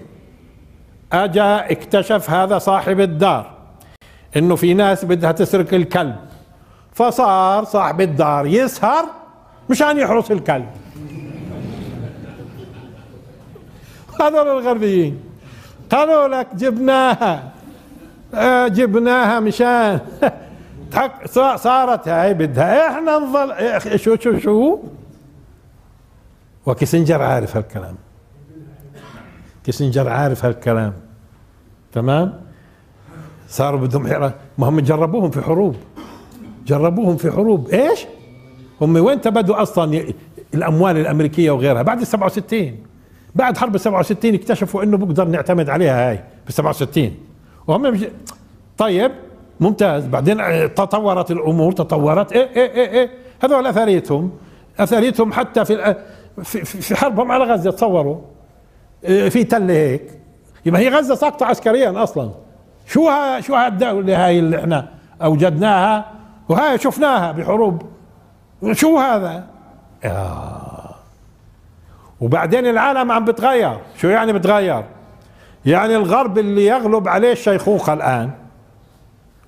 [1.13, 3.51] أجا اكتشف هذا صاحب الدار
[4.37, 6.17] إنه في ناس بدها تسرق الكلب.
[6.93, 9.05] فصار صاحب الدار يسهر
[9.71, 10.67] مشان يحرس الكلب.
[14.21, 15.21] هذول الغربيين.
[15.91, 17.53] قالوا لك جبناها.
[18.69, 20.01] جبناها مشان.
[21.57, 22.89] صارت هاي بدها.
[22.89, 24.79] إحنا نظل شو شو شو
[26.67, 27.97] وكيسنجر عارف هالكلام.
[29.65, 30.93] كيسنجر عارف هالكلام.
[31.93, 32.41] تمام؟
[33.49, 35.77] صاروا بدهم حرة ما هم جربوهم في حروب.
[36.67, 37.69] جربوهم في حروب.
[37.69, 38.07] إيش؟
[38.81, 40.05] هم وين تبدوا أصلا؟
[40.55, 41.83] الأموال الأمريكية وغيرها.
[41.83, 42.77] بعد ال 67
[43.35, 46.21] بعد حرب ال 67 اكتشفوا إنه بقدر نعتمد عليها هاي.
[46.47, 47.30] ب 67
[47.71, 48.01] وهم
[48.79, 49.13] طيب
[49.61, 50.07] ممتاز.
[50.07, 50.37] بعدين
[50.75, 52.33] تطورت الأمور تطورت.
[52.33, 53.11] إيه إيه إيه, إيه.
[53.43, 54.31] هذول اثريتهم
[54.79, 55.97] اثريتهم حتى في
[56.43, 57.71] في, حربهم على غزة.
[57.71, 58.17] تصوروا.
[59.05, 60.11] إيه، في تله هيك.
[60.67, 62.31] يبقى هي غزة ساقطة عسكريا أصلا.
[62.87, 64.89] شو ها شو هالدوله هاي اللي إحنا
[65.23, 66.13] أوجدناها؟
[66.49, 67.83] وهاي شفناها بحروب.
[68.73, 69.47] شو هذا؟
[70.05, 70.95] آه.
[72.21, 73.79] وبعدين العالم عم بتغير.
[73.97, 74.85] شو يعني بتغير؟
[75.67, 78.31] يعني الغرب اللي يغلب عليه الشيخوخة الآن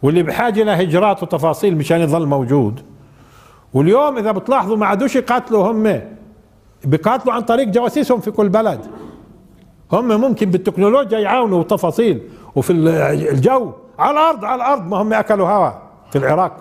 [0.03, 2.81] واللي بحاجة لهجرات وتفاصيل مشان يظل موجود.
[3.75, 6.01] واليوم إذا بتلاحظوا ما عادوش يقاتلوا هم
[6.85, 8.81] بيقاتلوا عن طريق جواسيسهم في كل بلد.
[9.93, 12.23] هم ممكن بالتكنولوجيا يعاونوا وتفاصيل
[12.57, 12.73] وفي
[13.31, 16.57] الجو على الأرض على الأرض ما هم أكلوا هواء في العراق.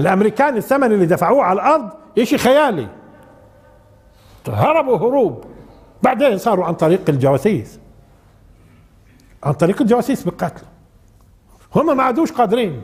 [0.00, 1.88] الأمريكان الثمن اللي دفعوه على الأرض
[2.22, 2.86] شيء خيالي.
[4.48, 5.44] هربوا هروب.
[6.02, 7.80] بعدين صاروا عن طريق الجواسيس.
[9.44, 10.68] عن طريق الجواسيس بقتلوا
[11.74, 12.82] هم ما عادوش قادرين.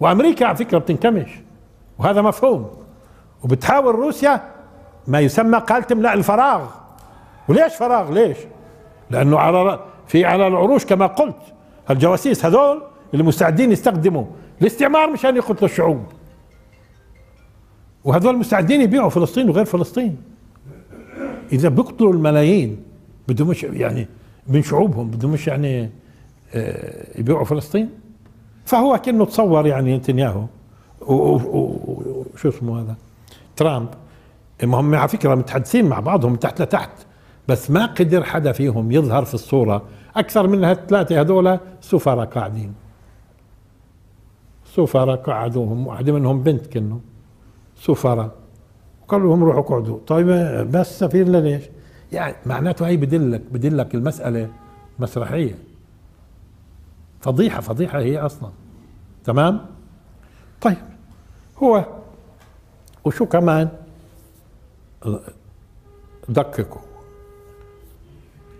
[0.00, 1.28] وأمريكا على فكرة بتنكمش.
[1.98, 2.70] وهذا مفهوم.
[3.44, 4.52] وبتحاول روسيا
[5.06, 6.70] ما يسمى قال تملا الفراغ.
[7.48, 8.38] وليش فراغ؟ ليش؟
[9.10, 11.36] لأنه على في على العروش كما قلت.
[11.90, 14.24] الجواسيس هذول اللي مستعدين يستخدموا
[14.60, 16.02] الاستعمار مشان يقتلوا الشعوب.
[18.04, 20.22] وهذول مستعدين يبيعوا فلسطين وغير فلسطين.
[21.52, 22.82] إذا بيقتلوا الملايين
[23.28, 24.08] بدهم يعني
[24.48, 25.90] من شعوبهم بدهم مش يعني
[26.54, 27.90] آه، يبيعوا فلسطين؟
[28.64, 30.44] فهو كأنه تصور يعني نتنياهو.
[31.00, 32.96] وشو اسمه هذا؟
[33.56, 33.88] ترامب.
[34.62, 36.90] هم على فكرة متحدثين مع بعضهم من تحت لتحت
[37.48, 39.82] بس ما قدر حدا فيهم يظهر في الصورة
[40.16, 42.74] أكثر من هالثلاثة هذول سفراء قاعدين.
[44.64, 46.98] سفراء قعدوهم واحدة منهم بنت كانوا
[47.76, 48.30] سفراء.
[49.02, 49.98] وقالوا لهم روحوا اقعدوا.
[50.06, 50.26] طيب
[50.70, 51.62] بس سفير ليش
[52.14, 54.48] يعني معناته هي بدلك بدلك المسألة
[54.98, 55.54] مسرحية.
[57.20, 58.50] فضيحه فضيحة هي أصلا.
[59.24, 59.66] تمام؟
[60.60, 60.76] طيب.
[61.62, 61.84] هو
[63.04, 63.68] وشو كمان؟
[66.28, 66.82] دققوا.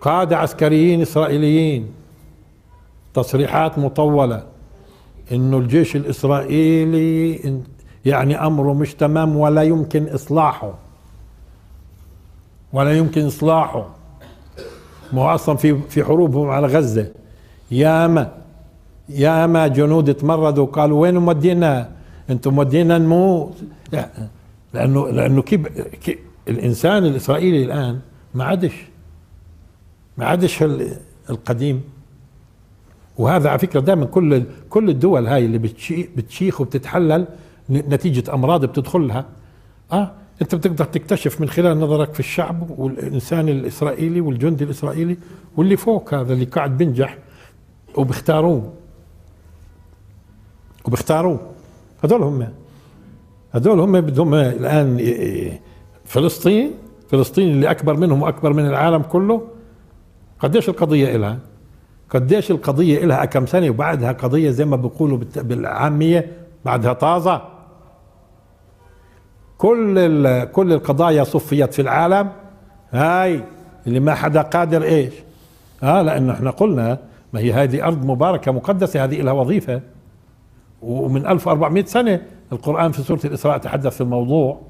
[0.01, 1.93] قادة عسكريين إسرائيليين.
[3.13, 4.47] تصريحات مطولة.
[5.31, 7.61] إنه الجيش الإسرائيلي
[8.05, 10.84] يعني أمره مش تمام ولا يمكن إصلاحه.
[12.73, 13.95] ولا يمكن إصلاحه.
[15.13, 17.11] ما هو أصلا في في حروبهم على غزة.
[17.71, 18.37] ياما
[19.09, 21.91] ياما جنود تمردوا وقالوا وين مودينا؟
[22.29, 23.63] أنتم مودينا نموت
[24.73, 25.61] لأنه لأنه كيف
[26.47, 27.99] الإنسان الإسرائيلي الآن
[28.33, 28.85] ما عادش
[30.17, 30.63] ما عادش
[31.29, 31.81] القديم.
[33.17, 35.57] وهذا على فكرة دائما كل كل الدول هاي اللي
[36.15, 37.27] بتشيخ وبتتحلل
[37.69, 39.25] نتيجة أمراض بتدخلها.
[39.91, 45.17] آه أنت بتقدر تكتشف من خلال نظرك في الشعب والإنسان الإسرائيلي والجندي الإسرائيلي
[45.57, 47.17] واللي فوق هذا اللي قاعد بينجح
[47.95, 48.73] وبيختاروه.
[50.85, 51.39] وبيختاروه.
[52.03, 52.47] هذول هم.
[53.51, 54.99] هذول هم بدهم الآن
[56.05, 56.71] فلسطين.
[57.09, 59.47] فلسطين اللي أكبر منهم وأكبر من العالم كله.
[60.39, 61.39] قديش القضية إلها؟
[62.09, 66.31] قديش القضية إلها كم سنة وبعدها قضية زي ما بيقولوا بالعامية
[66.65, 67.54] بعدها طازة.
[69.57, 72.29] كل كل القضايا صفيت في العالم.
[72.91, 73.43] هاي
[73.87, 75.13] اللي ما حدا قادر إيش؟
[75.83, 76.97] آه لأنه إحنا قلنا
[77.33, 79.81] ما هي هذه أرض مباركة مقدسة هذه لها وظيفة.
[80.81, 84.61] ومن 1400 سنة القرآن في سورة الإسراء تحدث في الموضوع.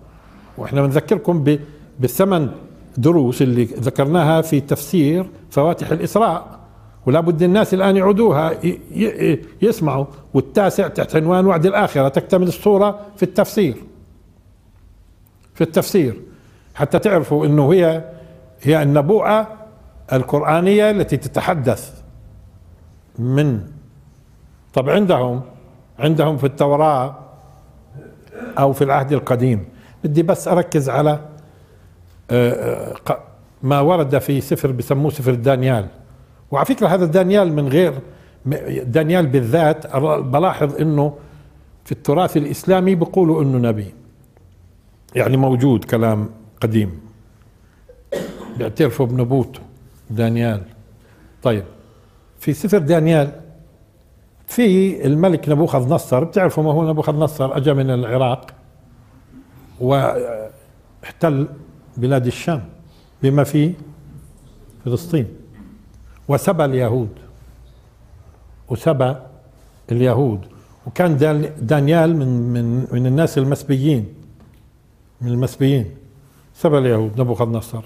[0.57, 1.57] وإحنا بنذكركم
[1.99, 2.49] بالثمن
[2.97, 6.59] دروس اللي ذكرناها في تفسير فواتح الإسراء.
[7.05, 8.53] ولا بد الناس الآن يعودوها
[9.61, 10.05] يسمعوا.
[10.33, 13.75] والتاسع تحت عنوان وعد الآخرة تكتمل الصورة في التفسير.
[15.55, 16.21] في التفسير
[16.75, 18.03] حتى تعرفوا إنه هي
[18.61, 19.47] هي النبوءة
[20.13, 22.01] القرآنية التي تتحدث
[23.19, 23.61] من
[24.73, 25.41] طب عندهم
[25.99, 27.15] عندهم في التوراة
[28.59, 29.65] أو في العهد القديم.
[30.03, 31.19] بدي بس أركز على
[32.31, 33.19] آه، آه،
[33.63, 35.87] ما ورد في سفر بسموه سفر دانيال.
[36.51, 37.93] وعلى فكرة هذا دانيال من غير
[38.83, 41.13] دانيال بالذات بلاحظ إنه
[41.85, 43.93] في التراث الإسلامي بيقولوا إنه نبي.
[45.15, 46.29] يعني موجود كلام
[46.61, 46.99] قديم.
[48.57, 49.59] بيعترفوا بنبوته
[50.09, 50.61] دانيال.
[51.43, 51.63] طيب
[52.39, 53.31] في سفر دانيال
[54.47, 56.23] في الملك نبوخذ نصر.
[56.23, 58.51] بتعرفوا ما هو نبوخذ نصر؟ اجى من العراق
[59.79, 61.47] واحتل
[61.97, 62.63] بلاد الشام
[63.23, 63.73] بما في
[64.85, 65.27] فلسطين.
[66.27, 67.09] وسبى اليهود
[68.69, 69.15] وسبى
[69.91, 70.45] اليهود.
[70.87, 71.17] وكان
[71.61, 74.24] دانيال من من من الناس المسبيين.
[75.21, 75.85] من المسبيين
[76.53, 77.81] سبى اليهود نبوخذ نصر.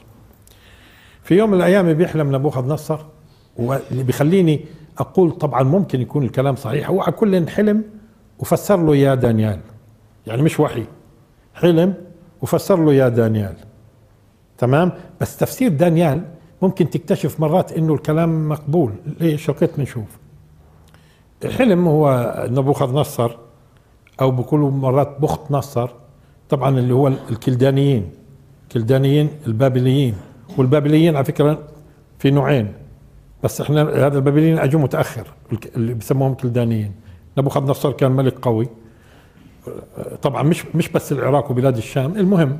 [1.23, 2.99] في يوم من الأيام بيحلم نبوخذ نصر
[3.57, 4.65] واللي بيخليني
[4.97, 6.89] أقول طبعا ممكن يكون الكلام صحيح.
[6.89, 7.83] هو على كل حلم
[8.39, 9.59] وفسر له يا دانيال.
[10.27, 10.85] يعني مش وحي.
[11.55, 11.93] حلم
[12.41, 13.55] وفسر له يا دانيال.
[14.57, 16.21] تمام؟ بس تفسير دانيال
[16.61, 18.93] ممكن تكتشف مرات إنه الكلام مقبول.
[19.19, 20.17] ليش؟ وقت بنشوف.
[21.45, 23.37] الحلم هو نبوخذ نصر
[24.21, 25.89] أو بقولوا مرات بخت نصر.
[26.49, 28.09] طبعا اللي هو الكلدانيين
[28.63, 30.15] الكلدانيين البابليين.
[30.57, 31.59] والبابليين على فكرة
[32.19, 32.73] في نوعين
[33.43, 35.27] بس إحنا هذا البابليين اجوا متأخر
[35.75, 36.91] اللي بسموهم كلدانيين.
[37.37, 38.67] نبوخذ نصر كان ملك قوي.
[40.21, 42.57] طبعا مش مش بس العراق وبلاد الشام المهم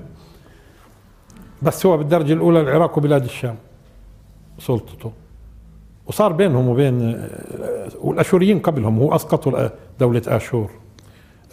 [1.62, 3.56] بس هو بالدرجة الأولى العراق وبلاد الشام
[4.60, 5.12] سلطته.
[6.08, 10.69] وصار بينهم وبين آه، والأشوريين قبلهم هو أسقطوا دولة آشور.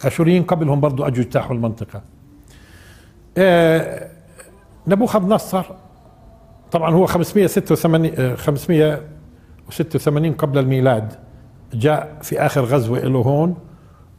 [0.01, 1.97] الأشوريين قبلهم برضو أجوا اجتاحوا المنطقة.
[1.97, 2.16] آه،
[4.87, 5.63] نبوخذ نصر.
[6.71, 11.13] طبعا هو 586 586 قبل الميلاد.
[11.73, 13.55] جاء في آخر غزوة له هون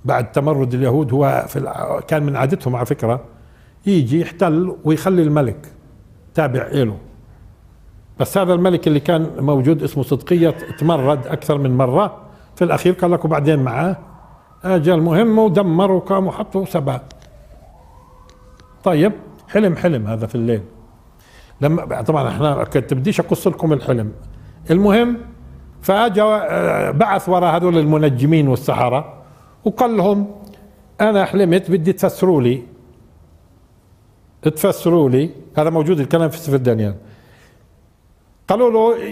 [0.05, 1.13] بعد تمرد اليهود.
[1.13, 1.73] هو في
[2.09, 3.21] كان من عادتهم على فكرة
[3.87, 5.73] يجي يحتل ويخلي الملك
[6.35, 6.97] تابع له
[8.21, 12.17] بس هذا الملك اللي كان موجود اسمه صدقية تمرد أكثر من مرة.
[12.57, 13.97] في الأخير قال لك وبعدين معاه
[14.65, 17.01] أجى المهم ودمر وقام وحطه وسباه
[18.85, 19.13] طيب
[19.49, 20.63] حلم حلم هذا في الليل.
[21.61, 24.13] لما طبعا إحنا كنت بديش أقص لكم الحلم.
[24.71, 25.17] المهم
[25.83, 29.23] فاجى آه، بعث وراء هذول المنجمين والسحرة
[29.65, 30.27] وقال لهم
[31.01, 32.63] أنا حلمت بدي تفسروا لي.
[34.43, 35.31] تفسروا لي.
[35.57, 36.95] هذا موجود الكلام في سفر دانيال.
[38.49, 39.05] قالوا له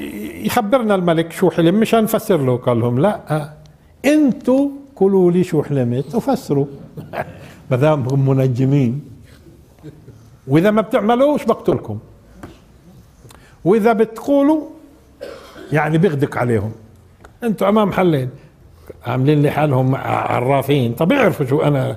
[0.47, 2.57] يخبرنا الملك شو حلم مشان نفسر له.
[2.57, 3.51] قال لهم لا
[4.05, 6.67] أنتوا قولوا لي شو حلمت وفسروا.
[7.71, 9.16] ما دام هم منجمين.
[10.49, 11.99] وإذا ما بتعملوش بقتلكم.
[13.65, 14.63] وإذا بتقولوا
[15.73, 16.73] يعني بيغدق عليهم.
[17.45, 18.31] أنتوا أمام حلين
[19.07, 20.95] عاملين لي حالهم عرافين.
[20.95, 21.97] طب يعرفوا شو أنا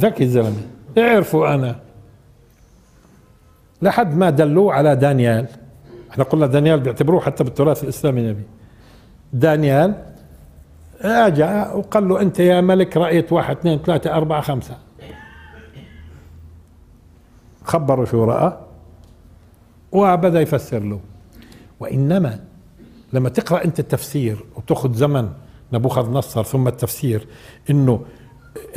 [0.00, 0.62] ذكي الزلمة.
[0.96, 1.76] يعرفوا أنا.
[3.82, 5.46] لحد ما دلوه على دانيال.
[6.10, 8.42] إحنا قلنا دانيال بيعتبروه حتى بالتراث الإسلامي نبي.
[9.32, 9.94] دانيال
[11.00, 14.76] اجى وقال له أنت يا ملك رأيت واحد اثنين ثلاثة أربعة خمسة.
[17.68, 18.52] خبروا شو راى
[19.92, 21.00] وبدا يفسر له.
[21.80, 22.44] وإنما
[23.12, 25.28] لما تقرأ أنت التفسير وتأخذ زمن
[25.72, 27.26] نبوخذ نصر ثم التفسير
[27.70, 28.00] إنه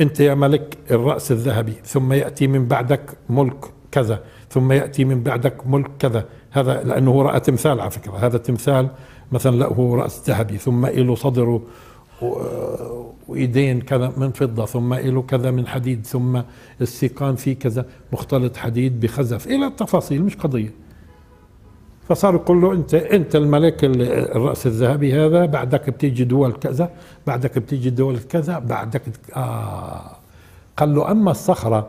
[0.00, 5.66] أنت يا ملك الرأس الذهبي ثم يأتي من بعدك ملك كذا ثم يأتي من بعدك
[5.66, 6.24] ملك كذا.
[6.50, 8.12] هذا لأنه رأى تمثال على فكرة.
[8.26, 8.88] هذا التمثال
[9.32, 11.60] مثلا له رأس ذهبي ثم له صدر
[13.28, 16.40] وإيدين كذا من فضة ثم له كذا من حديد ثم
[16.80, 20.74] السيقان فيه كذا مختلط حديد بخزف إلى التفاصيل مش قضية.
[22.08, 26.90] فصار يقول له أنت أنت الملك الرأس الذهبي هذا بعدك بتيجي دول كذا
[27.26, 29.02] بعدك بتيجي دول كذا بعدك
[29.36, 30.16] آه.
[30.76, 31.88] قال له أما الصخرة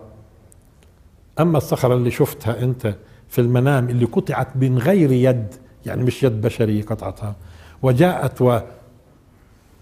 [1.39, 2.95] أما الصخرة اللي شفتها أنت
[3.29, 5.47] في المنام اللي قطعت من غير يد
[5.85, 7.35] يعني مش يد بشرية قطعتها
[7.81, 8.41] وجاءت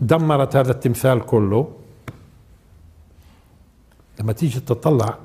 [0.02, 1.68] ودمرت هذا التمثال كله.
[4.20, 5.18] لما تيجي تطلع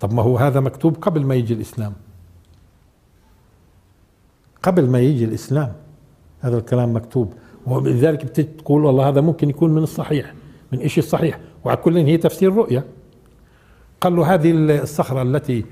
[0.00, 1.92] طب ما هو هذا مكتوب قبل ما يجي الإسلام.
[4.62, 5.72] قبل ما يجي الإسلام
[6.40, 7.34] هذا الكلام مكتوب.
[7.66, 10.34] ولذلك بتقول والله هذا ممكن يكون من الصحيح
[10.72, 11.38] من إشي الصحيح.
[11.64, 12.84] وعلى كل هي تفسير رؤية
[14.00, 14.50] قال له هذه
[14.82, 15.64] الصخرة التي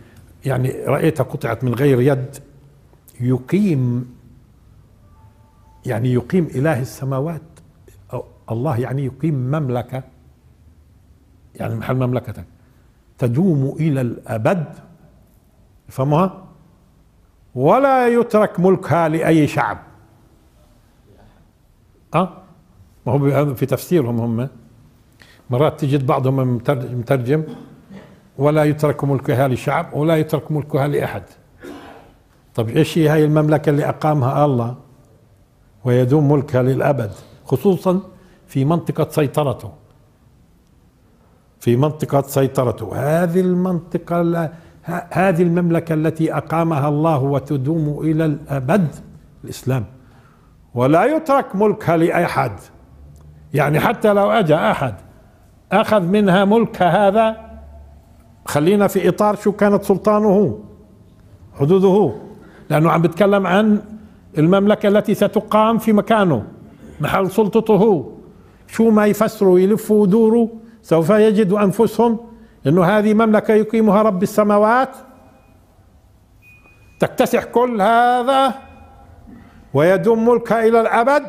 [0.45, 2.37] يعني رأيتها قطعت من غير يد
[3.21, 4.15] يقيم
[5.87, 7.52] يعني يقيم إله السماوات.
[8.51, 10.03] الله يعني يقيم مملكة
[11.55, 12.45] يعني محل مملكتك
[13.19, 14.65] تدوم إلى الأبد
[15.89, 16.45] فهمها
[17.55, 19.79] ولا يترك ملكها لأي شعب.
[22.15, 22.33] أه؟
[23.07, 24.49] ما هو في تفسيرهم هم.
[25.51, 26.55] مرات تجد بعضهم
[26.99, 27.45] مترجم
[28.39, 31.23] ولا يترك ملكها لشعب ولا يترك ملكها لأحد.
[32.55, 34.77] طب إيش هي هاي المملكة اللي أقامها الله؟
[35.85, 37.13] ويدوم ملكها للأبد.
[37.53, 38.01] خصوصا
[38.47, 39.71] في منطقة سيطرته.
[41.61, 42.93] في منطقة سيطرته.
[42.95, 44.51] هذه المنطقة
[45.11, 48.95] هذه المملكة التي أقامها الله وتدوم إلى الأبد
[49.45, 49.85] الإسلام.
[50.75, 52.53] ولا يترك ملكها لأحد.
[53.55, 54.95] يعني حتى لو أجى أحد
[55.73, 57.37] أخذ منها ملك هذا
[58.47, 60.59] خلينا في إطار شو كانت سلطانه
[61.55, 62.15] حدوده.
[62.71, 63.83] لأنه عم بتكلم عن
[64.39, 66.45] المملكة التي ستقام في مكانه.
[67.03, 68.13] محل سلطته.
[68.67, 70.49] شو ما يفسروا يلفوا ويدوروا
[70.83, 72.19] سوف يجدوا أنفسهم
[72.67, 74.89] إنه هذه مملكة يقيمها رب السماوات.
[77.01, 78.55] تكتسح كل هذا
[79.75, 81.27] ويدوم ملكها إلى الأبد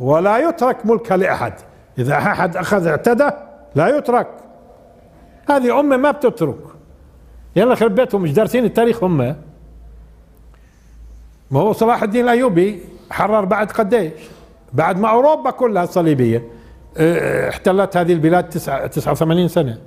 [0.00, 1.52] ولا يترك ملكها لأحد.
[1.98, 3.30] إذا أحد أخذ اعتدى
[3.74, 4.28] لا يترك.
[5.48, 6.56] هذه أمة ما بتترك.
[7.56, 9.36] يلا خرب بيتهم مش دارسين التاريخ هم
[11.50, 14.12] ما هو صلاح الدين الأيوبي حرر بعد قديش؟
[14.74, 16.48] بعد ما أوروبا كلها صليبية
[16.96, 19.78] آه، احتلت هذه البلاد 89 سنة.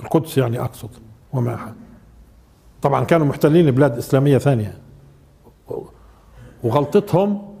[0.00, 0.90] القدس يعني أقصد
[1.32, 1.74] ومعها
[2.82, 4.78] طبعا كانوا محتلين بلاد إسلامية ثانية.
[6.64, 7.54] وغلطتهم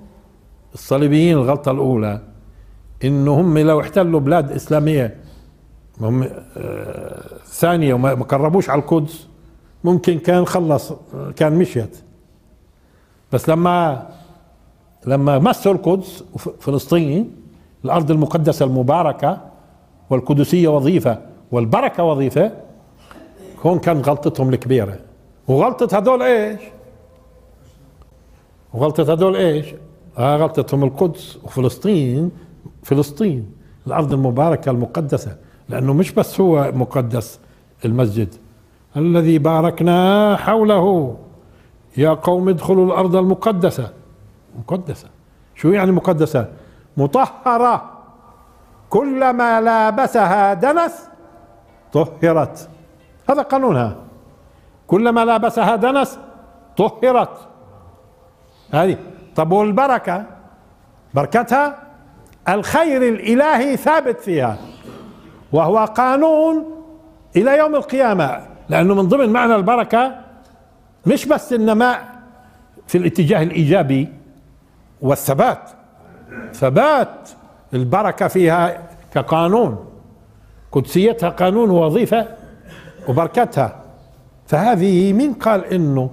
[0.74, 2.20] الصليبيين الغلطة الأولى
[3.04, 5.16] إنه هم لو احتلوا بلاد إسلامية
[6.00, 6.22] هم
[6.56, 9.28] آه ثانية وما قربوش على القدس
[9.84, 10.92] ممكن كان خلص
[11.36, 11.98] كان مشيت.
[13.32, 14.06] بس لما
[15.08, 17.32] لما مسوا القدس وفلسطين
[17.84, 19.40] الأرض المقدسة المباركة
[20.10, 21.18] والقدسية وظيفة
[21.52, 22.52] والبركة وظيفة
[23.64, 24.98] هون كان غلطتهم الكبيرة
[25.48, 26.60] وغلطة هدول إيش؟
[28.74, 29.66] وغلطة هدول إيش؟
[30.18, 32.30] آه غلطتهم القدس وفلسطين
[32.82, 33.50] فلسطين
[33.86, 35.36] الأرض المباركة المقدسة
[35.68, 37.40] لأنه مش بس هو مقدس
[37.84, 38.34] المسجد
[38.96, 41.16] الذي باركنا حوله
[41.96, 43.90] يا قوم ادخلوا الأرض المقدسة
[44.58, 45.08] مقدسة.
[45.54, 46.48] شو يعني مقدسة؟
[46.96, 47.92] مطهرة.
[48.90, 51.08] كلما لابسها دنس
[51.92, 52.68] طهرت.
[53.30, 53.96] هذا قانونها.
[54.86, 56.18] كلما لابسها دنس
[56.76, 57.48] طهرت.
[58.72, 58.96] هذه.
[59.36, 60.24] طب والبركة؟
[61.14, 61.78] بركتها
[62.48, 64.56] الخير الإلهي ثابت فيها
[65.52, 66.64] وهو قانون
[67.36, 68.46] إلى يوم القيامة.
[68.68, 70.14] لأنه من ضمن معنى البركة
[71.06, 72.18] مش بس النماء
[72.86, 74.08] في الاتجاه الإيجابي
[75.00, 75.70] والثبات.
[76.52, 77.28] ثبات
[77.74, 78.82] البركة فيها
[79.14, 79.84] كقانون.
[80.72, 82.26] قدسيتها قانون ووظيفة
[83.08, 83.76] وبركتها.
[84.46, 86.10] فهذه من قال إنه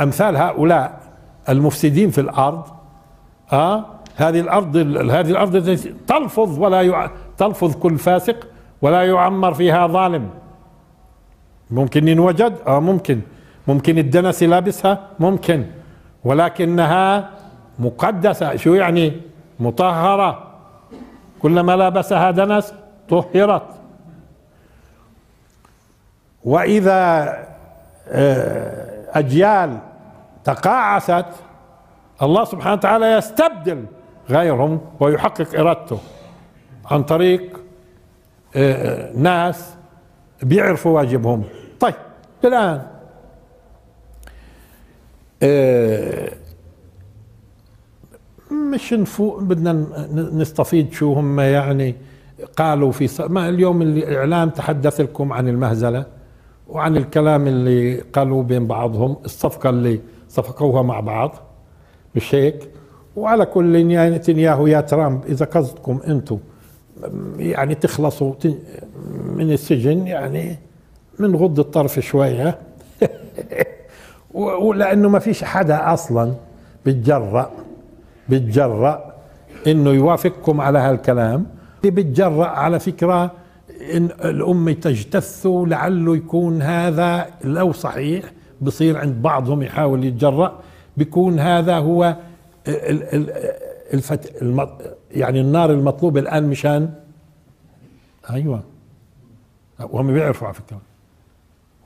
[0.00, 1.00] أمثال هؤلاء
[1.48, 2.62] المفسدين في الأرض
[3.52, 3.84] آه
[4.16, 4.76] هذه الأرض
[5.10, 5.78] هذه الأرض
[6.08, 7.10] تلفظ ولا يع...
[7.38, 8.36] تلفظ كل فاسق
[8.82, 10.30] ولا يعمر فيها ظالم.
[11.70, 13.20] ممكن ينوجد؟ آه ممكن.
[13.68, 15.66] ممكن الدنس لابسها ممكن.
[16.24, 17.30] ولكنها
[17.80, 19.20] مقدسة شو يعني؟
[19.60, 20.46] مطهرة.
[21.42, 22.74] كلما لابسها دنس
[23.08, 23.66] طهرت.
[26.44, 27.38] وإذا
[28.08, 29.78] آه، أجيال
[30.44, 31.26] تقاعست
[32.22, 33.84] الله سبحانه وتعالى يستبدل
[34.30, 35.98] غيرهم ويحقق إرادته
[36.90, 37.60] عن طريق
[38.56, 39.74] آه، ناس
[40.42, 41.44] بيعرفوا واجبهم.
[41.80, 41.94] طيب
[42.44, 42.86] الآن
[45.42, 46.32] آه،
[48.70, 49.86] مش نفوق بدنا
[50.32, 51.94] نستفيد شو هم يعني
[52.56, 56.06] قالوا في ما اليوم الاعلام تحدث لكم عن المهزلة
[56.68, 61.34] وعن الكلام اللي قالوا بين بعضهم الصفقة اللي صفقوها مع بعض
[62.14, 62.68] مش هيك؟
[63.16, 66.38] وعلى كل يعني نتنياهو يا ترامب إذا قصدكم أنتم
[67.38, 68.34] يعني تخلصوا
[69.36, 70.58] من السجن يعني
[71.18, 72.58] من غض الطرف شوية.
[74.34, 76.34] ولأنه ما فيش حدا أصلا
[76.86, 77.50] بتجرأ
[78.30, 79.14] بتجرأ
[79.66, 81.46] إنه يوافقكم على هالكلام.
[81.84, 83.32] بتجرأ على فكرة
[83.94, 88.24] إن الامه تجتث لعله يكون هذا لو صحيح
[88.60, 90.60] بصير عند بعضهم يحاول يتجرأ
[90.96, 92.16] بيكون هذا هو
[93.94, 94.42] الفت
[95.10, 96.90] يعني النار المطلوبة الآن مشان
[98.30, 98.62] أيوة.
[99.80, 100.80] وهم بيعرفوا على فكرة.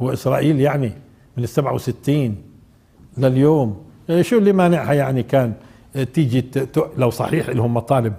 [0.02, 0.92] هو إسرائيل يعني
[1.36, 2.42] من السبعة وستين
[3.18, 3.84] لليوم.
[4.20, 5.52] شو اللي مانعها يعني كان؟
[6.02, 6.44] تيجي
[6.96, 8.14] لو صحيح لهم مطالب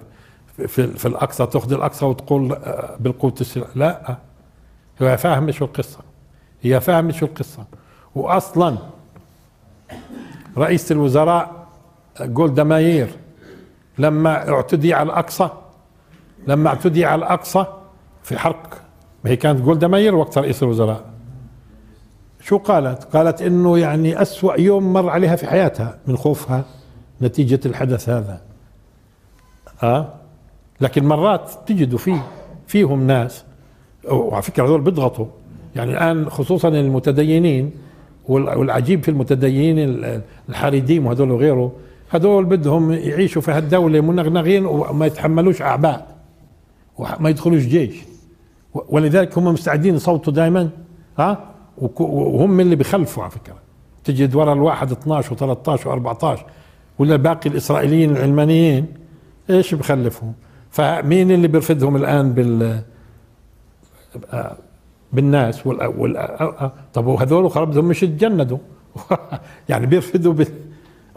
[0.68, 2.56] في, في الأقصى تأخذ الأقصى وتقول
[3.00, 3.34] بالقوه
[3.74, 4.16] لا.
[4.98, 5.98] هي فاهمة شو القصة.
[6.62, 7.64] هي فاهمة شو القصة.
[8.14, 8.76] واصلا
[10.58, 11.66] رئيس الوزراء
[12.20, 13.08] جولدا ماير
[13.98, 15.48] لما اعتدي على الأقصى
[16.46, 17.64] لما اعتدي على الأقصى
[18.22, 18.82] في حرق
[19.26, 21.04] هي كانت جولدا ماير وقت رئيس الوزراء.
[22.40, 26.64] شو قالت؟ قالت إنه يعني أسوأ يوم مر عليها في حياتها من خوفها.
[27.22, 28.40] نتيجة الحدث هذا.
[29.82, 30.08] آه؟
[30.80, 32.26] لكن مرات تجدوا فيه
[32.66, 33.44] فيهم ناس
[34.10, 35.26] وعلى فكرة هذول بيضغطوا.
[35.76, 37.70] يعني الآن خصوصا المتدينين
[38.28, 39.78] والعجيب في المتدينين
[40.48, 41.72] الحريديم وهذول وغيره
[42.10, 46.16] هذول بدهم يعيشوا في هالدولة منغنغين وما يتحملوش أعباء
[46.98, 47.96] وما يدخلوش جيش.
[48.74, 50.70] ولذلك هم مستعدين يصوتوا دائما
[51.18, 51.50] ها
[51.98, 53.56] وهم اللي بخلفوا على فكرة.
[54.04, 56.40] تجد ورا الواحد 12 و13 و14
[56.98, 58.86] ولا باقي الإسرائيليين العلمانيين؟
[59.50, 60.32] إيش بخلفهم؟
[60.70, 62.82] فمين اللي بيرفدهم الآن بال
[65.12, 66.40] بالناس وال, وال...
[66.94, 68.58] طب وهذول بدهم مش يتجندوا؟
[69.68, 70.46] يعني بيرفدوا بال...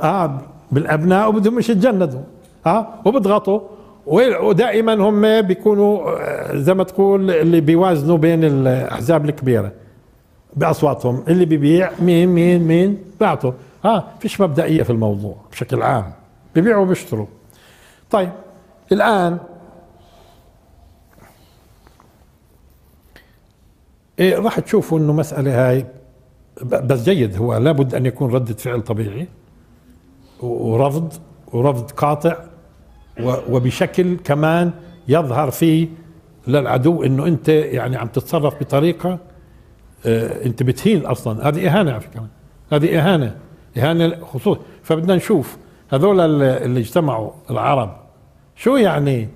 [0.01, 2.21] آه بالأبناء وبدهم مش يتجندوا؟
[2.65, 3.59] آه وبضغطوا.
[4.05, 9.71] ودائما هم بيكونوا آه، زي ما تقول اللي بيوازنوا بين الأحزاب الكبيرة
[10.55, 11.23] بأصواتهم.
[11.27, 13.53] اللي بيبيع مين مين مين؟ بعته.
[13.85, 16.13] آه فيش مبدئية في الموضوع بشكل عام.
[16.55, 17.25] ببيعوا وبيشتروا
[18.11, 18.31] طيب
[18.91, 19.37] الآن
[24.19, 25.85] إيه راح تشوفوا إنه مسألة هاي
[26.63, 29.27] بس جيد هو لابد أن يكون ردة فعل طبيعي
[30.41, 31.13] ورفض
[31.53, 32.35] ورفض قاطع
[33.23, 34.71] وبشكل كمان
[35.07, 35.87] يظهر فيه
[36.47, 39.19] للعدو إنه أنت يعني عم تتصرف بطريقة
[40.05, 41.49] آه أنت بتهين أصلا.
[41.49, 42.27] هذه إهانة على فكرة
[42.73, 43.35] هذه إهانة.
[43.77, 45.57] اهانه خصوص فبدنا نشوف
[45.91, 47.95] هذول اللي اجتمعوا العرب
[48.55, 49.29] شو يعني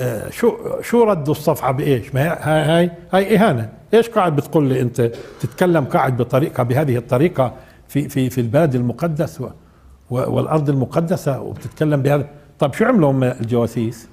[0.00, 4.80] آه، شو شو ردوا الصفعه بإيش؟ ما هاي هاي هاي إهانة، إيش قاعد بتقول لي
[4.80, 5.00] أنت
[5.40, 7.52] تتكلم قاعد بطريقة بهذه الطريقة
[7.88, 9.44] في في في البلد المقدس و
[10.10, 12.28] و- والأرض المقدسة وبتتكلم بهذا
[12.58, 14.08] طب شو عملوا هم الجواسيس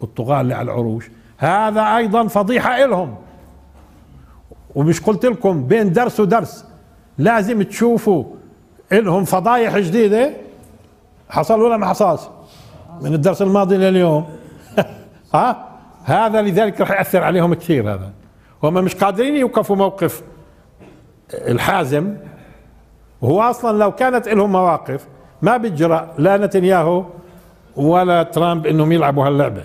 [0.00, 3.14] والطغاة اللي على العروش؟ هذا أيضا فضيحة إلهم
[4.74, 6.64] ومش قلت لكم بين درس ودرس
[7.18, 8.24] لازم تشوفوا
[8.92, 10.30] لهم فضايح جديدة.
[11.28, 12.20] حصل ولا ما حصلش؟
[13.00, 14.26] من الدرس الماضي لليوم.
[15.34, 15.66] ها؟
[16.04, 18.10] هذا لذلك راح يأثر عليهم كثير هذا.
[18.62, 20.22] هم مش قادرين يوقفوا موقف
[21.34, 22.14] الحازم.
[23.20, 25.06] وهو أصلا لو كانت لهم مواقف
[25.42, 27.04] ما بيجرأ لا نتنياهو
[27.76, 29.64] ولا ترامب إنهم يلعبوا هاللعبة.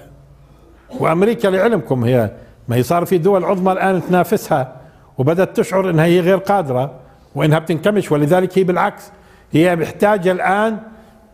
[1.00, 2.32] وأمريكا لعلمكم هي
[2.68, 4.76] ما هي صار في دول عظمى الآن تنافسها
[5.18, 7.01] وبدات تشعر إنها هي غير قادرة.
[7.36, 9.12] وإنها بتنكمش ولذلك هي بالعكس
[9.52, 10.78] هي محتاجة الآن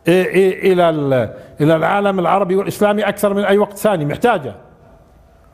[0.07, 4.55] إلى ال- إلى العالم العربي والإسلامي أكثر من أي وقت ثاني محتاجة.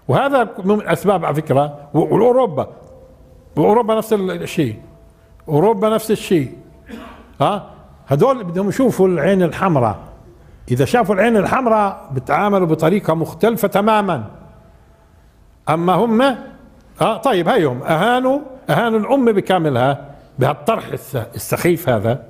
[0.08, 2.68] وهذا من الاسباب على فكرة واوروبا
[3.56, 4.80] وأوروبا نفس الشيء
[5.50, 6.52] أوروبا نفس الشيء.
[7.42, 7.70] ها؟
[8.08, 9.98] هذول بدهم يشوفوا العين الحمراء.
[10.72, 14.24] إذا شافوا العين الحمراء بتعاملوا بطريقة مختلفة تماما.
[15.70, 16.22] أما هم
[17.02, 18.40] آه طيب هيهم أهانوا
[18.70, 20.13] أهانوا الأمة بكاملها.
[20.44, 22.26] بهالطرح الس- السخيف هذا.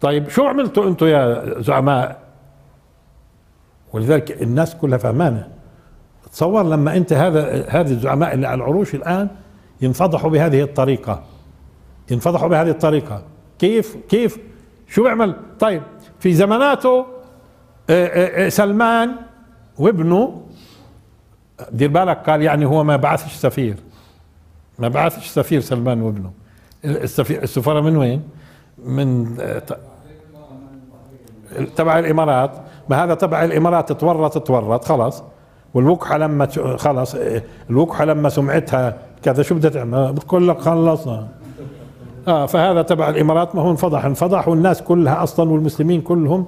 [0.00, 2.18] طيب شو عملتوا أنتم يا زعماء؟
[3.92, 5.48] ولذلك الناس كلها فهمانة.
[6.32, 9.28] تصور لما انت هذا هذه الزعماء اللي على العروش الآن
[9.80, 11.22] ينفضحوا بهذه الطريقة.
[12.10, 13.22] ينفضحوا بهذه الطريقة.
[13.58, 14.38] كيف كيف؟
[14.88, 15.82] شو بيعمل؟ طيب
[16.20, 17.06] في زماناته
[17.90, 19.16] آه، آه، آه، سلمان
[19.78, 20.42] وابنه
[21.72, 23.76] دير بالك قال يعني هو ما بعثش سفير.
[24.78, 26.32] ما بعثش سفير سلمان وابنه.
[26.84, 28.22] السفارة من وين؟
[28.84, 29.36] من
[31.76, 32.50] تبع الإمارات.
[32.88, 35.22] ما هذا تبع الإمارات تورط تورط خلاص.
[35.74, 37.16] والوقحة لما خلاص
[37.70, 41.28] الوقحة لما سمعتها كذا شو بدها تعمل؟ بتقول لك خلصنا.
[42.28, 44.04] آه فهذا تبع الإمارات ما هو انفضح.
[44.04, 46.46] انفضح والناس كلها أصلا والمسلمين كلهم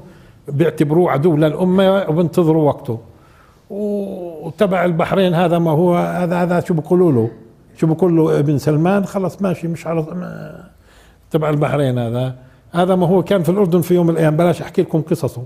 [0.49, 2.99] بيعتبروه عدو للأمة وبنتظروا وقته.
[3.71, 7.31] وتبع البحرين هذا ما هو هذا هذا شو بيقولوا له؟
[7.77, 10.05] شو بيقول له ابن سلمان خلص ماشي مش على
[11.31, 12.35] تبع البحرين هذا.
[12.73, 14.37] هذا ما هو كان في الأردن في يوم من الأيام.
[14.37, 15.43] بلاش أحكي لكم قصصه.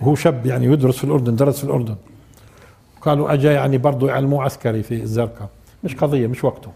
[0.00, 1.94] هو شاب يعني يدرس في الأردن درس في الأردن.
[3.00, 5.48] قالوا اجى يعني برضه يعلموه عسكري في الزرقاء.
[5.84, 6.70] مش قضية مش وقته.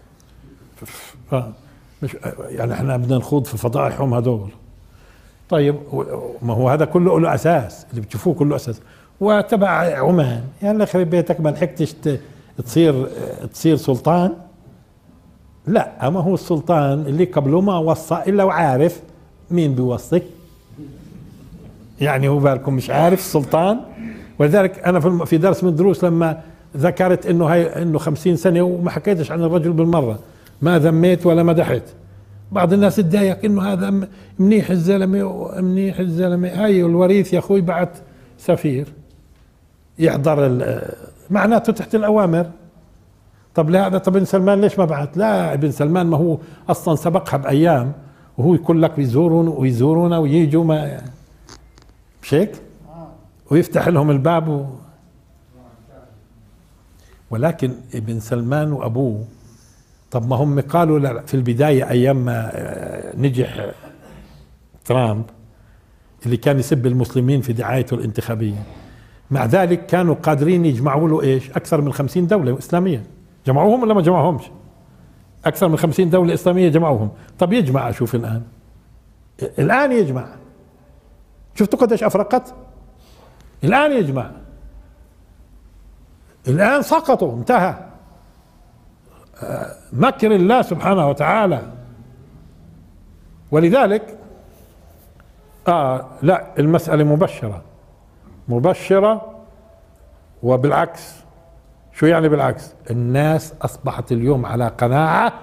[2.03, 2.17] مش
[2.49, 4.49] يعني إحنا بدنا نخوض في فضائحهم هذول.
[5.49, 5.75] طيب
[6.41, 7.85] ما هو هذا كله له أساس.
[7.89, 8.81] اللي بتشوفوه كله أساس.
[9.19, 9.69] وتبع
[9.99, 10.43] عمان.
[10.61, 11.95] يا الله يخرب بيتك ما لحقتش
[12.65, 13.07] تصير
[13.53, 14.33] تصير سلطان.
[15.67, 19.01] لا ما هو السلطان اللي قبله ما وصى إلا وعارف
[19.51, 20.21] مين بيوصي.
[22.01, 23.79] يعني هو بالكم مش عارف السلطان.
[24.39, 26.41] ولذلك أنا في درس من الدروس لما
[26.77, 30.19] ذكرت إنه هي إنه خمسين سنة وما حكيتش عن الرجل بالمرة.
[30.61, 31.83] ما ذميت ولا مدحت
[32.51, 34.07] بعض الناس تضايق إنه هذا
[34.39, 36.47] منيح الزلمة ومنيح الزلمة.
[36.47, 37.97] هاي الوريث يا أخوي بعت
[38.37, 38.87] سفير.
[39.99, 40.67] يحضر
[41.29, 42.45] معناته تحت الأوامر.
[43.55, 46.37] طب لهذا طب ابن سلمان ليش ما بعت؟ لا ابن سلمان ما هو
[46.69, 47.93] أصلا سبقها بأيام
[48.37, 51.01] وهو يقول لك بيزورون ويزورونا ويجوا ما
[52.23, 52.51] مش هيك؟
[53.51, 54.65] ويفتح لهم الباب و...
[57.31, 59.25] ولكن ابن سلمان وأبوه
[60.11, 63.71] طب ما هم قالوا لا في البداية أيام ما آه، نجح
[64.85, 65.25] ترامب
[66.25, 68.63] اللي كان يسب المسلمين في دعايته الانتخابية
[69.31, 73.03] مع ذلك كانوا قادرين يجمعوا له إيش؟ أكثر من خمسين دولة إسلامية
[73.45, 74.43] جمعوهم ولا ما جمعوهمش؟
[75.45, 77.09] أكثر من خمسين دولة إسلامية جمعوهم.
[77.39, 78.43] طب يجمع أشوف الآن.
[79.59, 80.27] الآن يجمع.
[81.55, 82.53] شفتوا قديش أفرقت؟
[83.63, 84.31] الآن يجمع.
[86.47, 87.75] الآن سقطوا انتهى.
[89.43, 91.61] آه، مكر الله سبحانه وتعالى.
[93.51, 94.17] ولذلك
[95.67, 97.61] آه لا المسألة مبشرة.
[98.47, 99.33] مبشرة
[100.43, 101.22] وبالعكس.
[101.93, 105.33] شو يعني بالعكس؟ الناس أصبحت اليوم على قناعة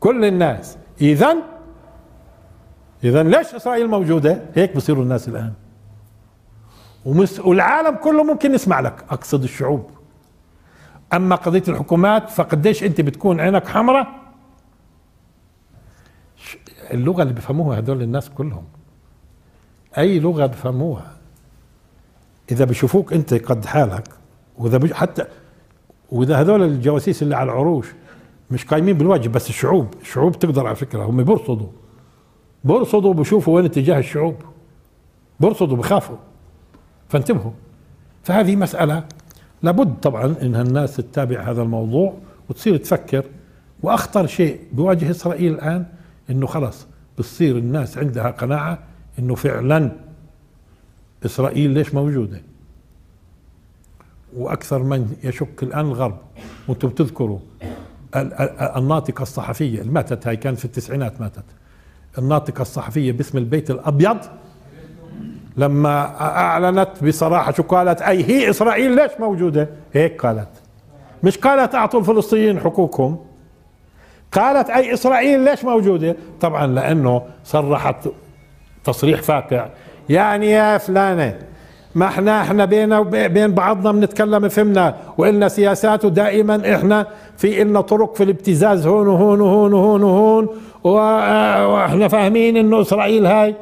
[0.00, 0.78] كل الناس.
[1.00, 1.36] إذا
[3.04, 5.52] إذا ليش إسرائيل موجودة؟ هيك بصيروا الناس الآن.
[7.04, 9.90] ومس والعالم كله ممكن يسمع لك أقصد الشعوب.
[11.12, 14.06] أما قضية الحكومات فقديش أنت بتكون عينك حمراء؟
[16.90, 18.64] اللغة اللي بيفهموها هدول الناس كلهم.
[19.98, 21.12] أي لغة بيفهموها
[22.52, 24.08] إذا بيشوفوك أنت قد حالك
[24.60, 25.24] وإذا بي حتى
[26.12, 27.86] وإذا هذول الجواسيس اللي على العروش
[28.50, 31.66] مش قايمين بالواجب بس الشعوب الشعوب تقدر على فكرة هم بيرصدوا.
[32.64, 34.34] بيرصدوا بيشوفوا وين اتجاه الشعوب.
[35.40, 36.16] برصدوا بخافوا.
[37.08, 37.52] فانتبهوا.
[38.22, 39.04] فهذه مسألة
[39.62, 42.14] لابد طبعا انها الناس تتابع هذا الموضوع
[42.50, 43.24] وتصير تفكر.
[43.82, 45.86] وأخطر شيء بواجه إسرائيل الآن
[46.30, 46.86] إنه خلص
[47.18, 48.78] بتصير الناس عندها قناعة
[49.18, 49.92] إنه فعلا
[51.24, 52.42] إسرائيل ليش موجودة؟
[54.36, 56.18] وأكثر من يشك الآن الغرب.
[56.68, 57.38] وأنتم بتذكروا
[58.76, 61.44] الناطقة الصحفية اللي ماتت هاي كانت في التسعينات ماتت.
[62.18, 64.18] الناطقة الصحفية باسم البيت الأبيض
[65.56, 70.48] لما أعلنت بصراحة شو قالت؟ أي هي إسرائيل ليش موجودة؟ هيك قالت.
[71.22, 73.18] مش قالت أعطوا الفلسطينيين حقوقهم.
[74.32, 78.08] قالت أي إسرائيل ليش موجودة؟ طبعا لأنه صرحت
[78.84, 79.68] تصريح فاقع.
[80.08, 81.38] يعني يا فلانة
[81.94, 88.14] ما إحنا إحنا بينا وبين بعضنا بنتكلم فهمنا وإلنا سياسات ودائما إحنا في إلنا طرق
[88.14, 90.48] في الابتزاز هون وهون وهون وهون وهون
[91.72, 93.54] وإحنا فاهمين انه اسرائيل هاي.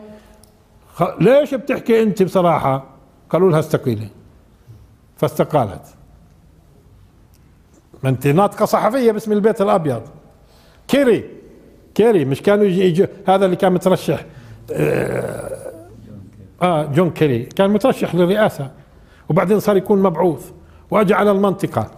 [1.20, 2.84] ليش بتحكي انت بصراحة؟
[3.30, 4.08] قالوا لها استقيلي.
[5.16, 5.82] فاستقالت.
[8.02, 10.02] ما انت ناطقة صحفية باسم البيت الأبيض.
[10.88, 11.24] كيري.
[11.94, 14.24] كيري مش كانوا يجي, هذا اللي كان مترشح.
[16.62, 18.70] آه, جون كيري كان مترشح للرئاسة
[19.28, 20.50] وبعدين صار يكون مبعوث
[20.90, 21.90] واجى على المنطقة.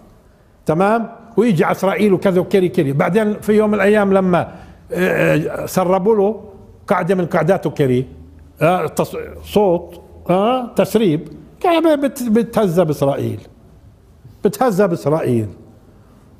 [0.66, 4.52] تمام؟ ويجي على إسرائيل وكذا وكيري كيري بعدين في يوم من الأيام لما
[4.92, 6.44] آه سربوا له
[6.86, 8.06] قاعدة من قاعداته كيري
[8.62, 8.90] آه
[9.44, 10.00] صوت
[10.30, 11.28] آه تسريب.
[11.60, 12.00] كان
[12.30, 13.40] بتهزى بإسرائيل.
[14.44, 15.48] بتهزى بإسرائيل.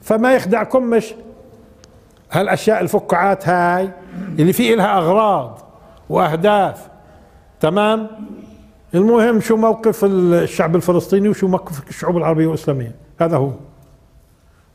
[0.03, 1.15] فما يخدعكم مش
[2.33, 3.91] هالأشياء الفقاعات هاي
[4.39, 5.59] اللي في لها أغراض
[6.09, 6.89] وأهداف.
[7.61, 8.09] تمام؟
[8.95, 13.51] المهم شو موقف الشعب الفلسطيني وشو موقف الشعوب العربية والإسلامية؟ هذا هو.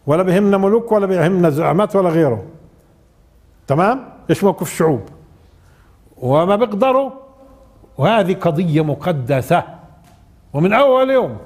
[0.07, 2.43] ولا بهمنا ملوك ولا بهمنا زعمات ولا غيره.
[3.67, 5.01] تمام؟ إيش موقف الشعوب؟
[6.17, 7.11] وما بيقدروا
[7.97, 9.63] وهذه قضية مقدسة.
[10.53, 11.37] ومن أول يوم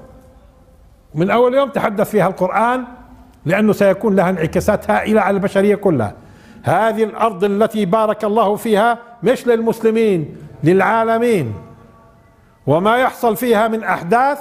[1.14, 2.84] من أول يوم تحدث فيها القرآن
[3.46, 6.14] لأنه سيكون لها انعكاسات هائلة على البشرية كلها.
[6.62, 10.36] هذه الأرض التي بارك الله فيها مش للمسلمين.
[10.64, 11.54] للعالمين.
[12.66, 14.38] وما يحصل فيها من أحداث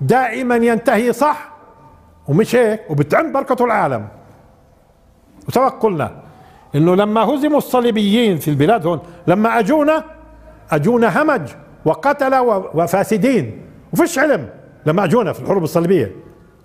[0.00, 1.48] دائما ينتهي صح
[2.28, 4.08] ومش هيك؟ وبتعم بركة العالم.
[5.48, 6.22] وسبق قلنا
[6.74, 10.04] إنه لما هزموا الصليبيين في البلاد هون لما أجونا
[10.70, 11.48] أجونا همج
[11.84, 12.34] وقتل
[12.74, 13.66] وفاسدين.
[13.92, 14.48] وفيش علم
[14.86, 16.12] لما أجونا في الحروب الصليبية.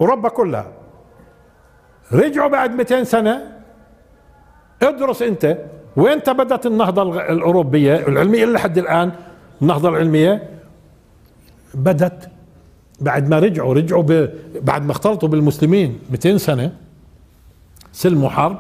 [0.02, 0.68] أوروبا كلها.
[2.14, 3.60] رجعوا بعد 200 سنة.
[4.82, 5.58] ادرس أنت
[6.00, 9.12] وين بدت النهضة الأوروبية؟ العلمية لحد الآن
[9.62, 10.50] النهضة العلمية
[11.74, 12.30] بدت
[13.02, 14.04] بعد ما رجعوا رجعوا.
[14.62, 16.72] بعد ما اختلطوا بالمسلمين 200 سنة.
[17.91, 18.58] سلموا حرب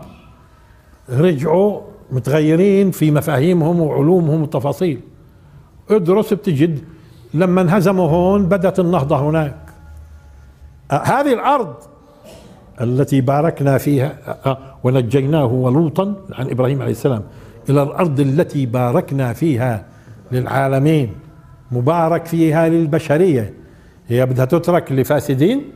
[1.09, 1.81] رجعوا
[2.11, 4.99] متغيرين في مفاهيمهم وعلومهم وتفاصيل
[5.89, 6.79] ادرس بتجد
[7.33, 9.55] لما انهزموا هون بدت النهضة هناك.
[10.91, 11.75] هذه الأرض
[12.81, 17.23] التي باركنا فيها آه، ونجيناه ولوطا عن إبراهيم عليه السلام
[17.69, 19.85] إلى الأرض التي باركنا فيها
[20.31, 21.15] للعالمين
[21.71, 23.53] مبارك فيها للبشرية.
[24.07, 25.71] هي بدها تترك لفاسدين؟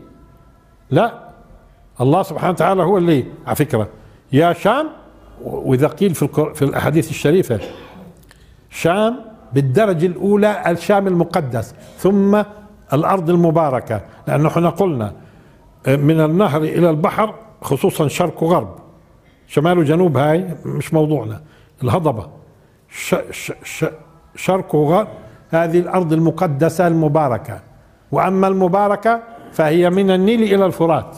[0.91, 1.13] لا.
[2.01, 3.87] الله سبحانه وتعالى هو اللي على فكرة
[4.31, 4.87] يا شام
[5.43, 7.59] وإذا قيل في في الأحاديث الشريفة
[8.69, 9.15] شام
[9.53, 12.43] بالدرجة الأولى الشام المقدس ثم
[12.93, 15.13] الأرض المباركة لأنه إحنا قلنا
[15.87, 18.75] من النهر إلى البحر خصوصا شرق وغرب.
[19.47, 21.41] شمال وجنوب هاي مش موضوعنا.
[21.83, 22.27] الهضبة.
[22.89, 23.85] ش ش ش
[24.35, 25.07] شرق وغرب
[25.49, 27.59] هذه الأرض المقدسة المباركة.
[28.11, 29.21] وأما المباركة
[29.51, 31.17] فهي من النيل إلى الفرات.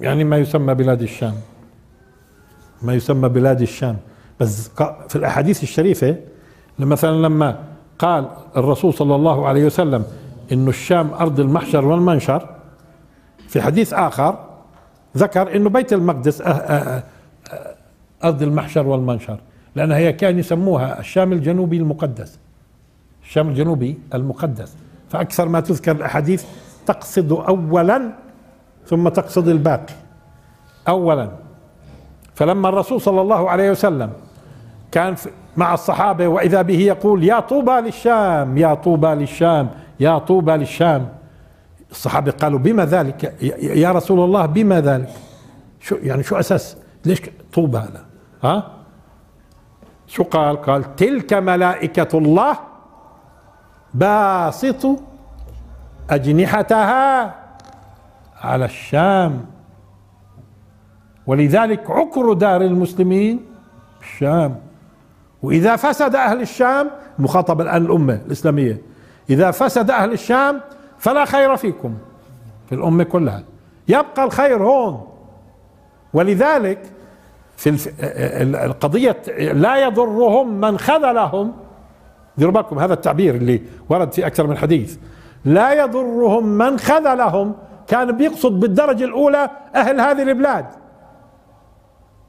[0.00, 1.34] يعني ما يسمى بلاد الشام.
[2.82, 3.96] ما يسمى بلاد الشام.
[4.40, 4.70] بس
[5.08, 6.16] في الأحاديث الشريفة
[6.78, 7.58] مثلا لما
[7.98, 10.04] قال الرسول صلى الله عليه وسلم
[10.52, 12.53] إنه الشام أرض المحشر والمنشر
[13.48, 14.38] في حديث آخر
[15.16, 17.04] ذكر أنه بيت المقدس أه- أه- أه-
[18.24, 19.40] أرض المحشر والمنشر
[19.76, 22.38] لأنها هي كان يسموها الشام الجنوبي المقدس.
[23.22, 24.76] الشام الجنوبي المقدس.
[25.10, 26.44] فأكثر ما تذكر الأحاديث
[26.86, 28.12] تقصد أولا
[28.86, 29.94] ثم تقصد الباقي.
[30.88, 31.28] أولا.
[32.34, 34.10] فلما الرسول صلى الله عليه وسلم
[34.92, 35.14] كان
[35.56, 39.68] مع الصحابة وإذا به يقول يا طوبى للشام يا طوبى للشام
[40.00, 41.08] يا طوبى للشام.
[41.94, 45.08] الصحابة قالوا بما ذلك؟ يا رسول الله بما ذلك؟
[45.80, 47.22] شو يعني شو أساس؟ ليش
[47.52, 48.04] طوبى هذا؟
[48.42, 48.70] ها؟
[50.06, 52.58] شو قال؟ قال تلك ملائكة الله
[53.94, 54.86] باسط
[56.10, 57.34] أجنحتها
[58.40, 59.46] على الشام.
[61.26, 63.40] ولذلك عكر دار المسلمين
[64.00, 64.60] الشام.
[65.42, 68.82] وإذا فسد أهل الشام مخاطب الآن الأمة الإسلامية
[69.30, 70.60] إذا فسد أهل الشام
[71.04, 71.94] فلا خير فيكم
[72.68, 73.42] في الأمة كلها.
[73.88, 75.06] يبقى الخير هون.
[76.14, 76.78] ولذلك
[77.56, 77.90] في.
[78.64, 81.52] القضية لا يضرهم من خذلهم.
[82.38, 84.96] ديروا بالكم هذا التعبير اللي ورد في أكثر من حديث.
[85.44, 87.54] لا يضرهم من خذلهم.
[87.86, 90.66] كان بيقصد بالدرجة الأولى أهل هذه البلاد.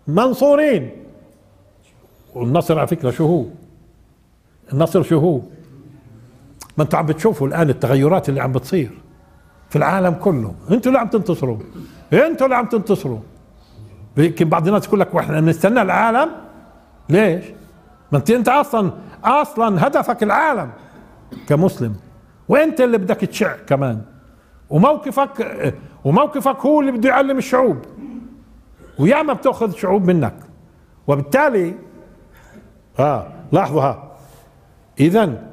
[0.08, 0.92] منصورين.
[2.36, 3.44] والنصر على فكرة شو هو؟
[4.74, 5.40] النصر شو هو؟
[6.78, 8.92] ما أنتم عم بتشوفوا الآن التغيرات اللي عم بتصير
[9.70, 10.56] في العالم كله.
[10.72, 11.58] أنتوا اللي عم تنتصروا.
[12.14, 13.20] أنتوا اللي عم تنتصروا.
[14.18, 16.32] يمكن بعض الناس يقول لك وإحنا نستنى العالم؟
[17.10, 17.46] ليش؟
[18.12, 18.92] ما انت انت أصلا
[19.24, 20.72] أصلا هدفك العالم
[21.48, 21.96] كمسلم.
[22.50, 24.02] وأنت اللي بدك تشع كمان.
[24.70, 25.74] وموقفك
[26.06, 27.78] وموقفك هو اللي بده يعلم الشعوب.
[29.00, 30.36] وياما بتأخذ شعوب منك.
[31.08, 31.74] وبالتالي
[33.00, 34.12] آه لاحظوا ها.
[35.00, 35.44] اذا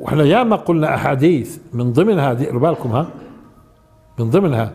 [0.00, 3.06] وإحنا ياما قلنا أحاديث من ضمنها ديروا بالكم ها؟
[4.18, 4.74] من ضمنها.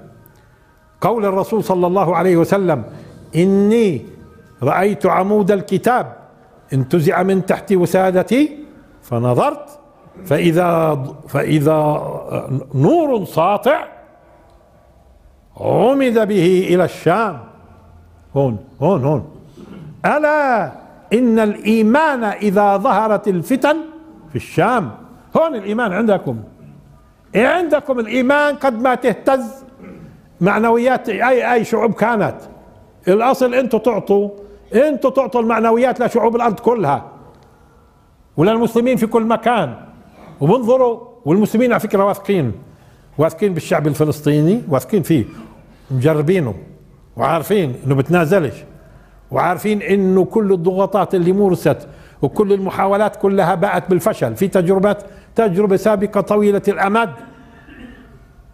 [1.02, 2.84] قول الرسول صلى الله عليه وسلم
[3.36, 4.06] إني
[4.64, 6.16] رأيت عمود الكتاب
[6.74, 8.58] انتزع من تحت وسادتي
[9.02, 9.80] فنظرت
[10.26, 11.78] فإذا فإذا
[12.76, 13.86] نور ساطع
[15.58, 17.40] عمد به إلى الشام.
[18.36, 19.26] هون هون هون.
[20.06, 20.72] ألا
[21.14, 23.78] إن الإيمان إذا ظهرت الفتن
[24.30, 24.92] في الشام؟
[25.38, 26.40] هون الإيمان عندكم.
[27.36, 29.64] إيه عندكم الإيمان قد ما تهتز؟
[30.42, 32.36] معنويات اي أي شعوب كانت.
[33.08, 34.30] الأصل أنتم تعطوا.
[34.76, 37.06] أنتم تعطوا المعنويات لشعوب الأرض كلها.
[38.38, 39.76] وللمسلمين في كل مكان.
[40.42, 42.52] وبنظروا والمسلمين على فكرة واثقين.
[43.18, 45.26] واثقين بالشعب الفلسطيني واثقين فيه.
[45.92, 46.56] مجربينه.
[47.18, 48.56] وعارفين إنه بتنازلش.
[49.32, 51.88] وعارفين إنه كل الضغوطات اللي مورست
[52.22, 54.36] وكل المحاولات كلها باءت بالفشل.
[54.36, 55.04] في تجربات
[55.36, 57.10] تجربة سابقة طويلة الأمد.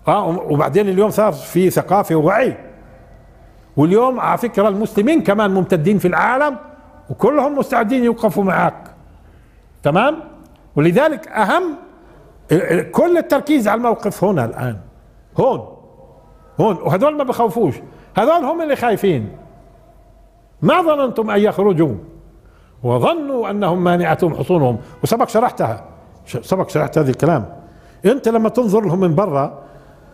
[0.08, 2.58] آه وبعدين اليوم صار في ثقافة ووعي.
[3.78, 6.58] واليوم على فكره المسلمين كمان ممتدين في العالم
[7.10, 8.84] وكلهم مستعدين يوقفوا معك.
[9.84, 10.20] تمام؟
[10.76, 11.64] ولذلك أهم
[12.92, 14.78] كل التركيز على الموقف هنا الآن.
[15.40, 15.78] هون.
[16.60, 16.76] هون.
[16.76, 17.76] وهذول ما بخوفوش.
[18.18, 19.38] هذول هم اللي خايفين.
[20.62, 21.96] ما ظننتم أن يخرجوا.
[22.84, 24.78] وظنوا أنهم مانعتهم حصونهم.
[25.04, 25.84] وسبق شرحتها.
[26.28, 27.46] سبق شرحت هذا الكلام.
[28.06, 29.64] انت لما تنظر لهم من برا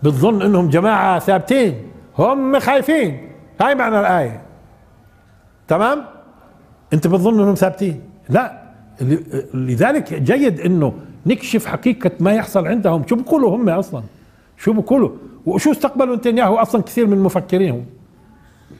[0.04, 1.88] بتظن انهم جماعة ثابتين.
[2.18, 3.30] هم خايفين.
[3.62, 4.42] هاي معنى الآية.
[5.68, 6.06] تمام؟
[6.94, 8.02] انت بتظن انهم ثابتين.
[8.30, 8.64] لا.
[9.54, 10.94] لذلك جيد انه
[11.26, 13.08] نكشف حقيقة ما يحصل عندهم.
[13.08, 14.04] شو بيقولوا هم أصلا؟
[14.58, 15.10] شو بيقولوا؟
[15.46, 17.86] وشو استقبلوا نتنياهو أصلا كثير من مفكرينهم؟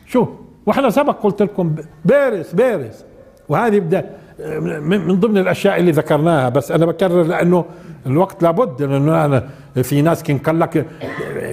[0.06, 0.28] شو؟
[0.66, 1.76] وإحنا سبق قلت لكم
[2.06, 3.06] بارس بارس
[3.50, 4.10] وهذه بدأ
[4.82, 7.66] من ضمن الأشياء اللي ذكرناها بس أنا بكرر لأنه
[8.06, 9.50] الوقت لابد لأنه أنا
[9.84, 10.86] في ناس كان قال لك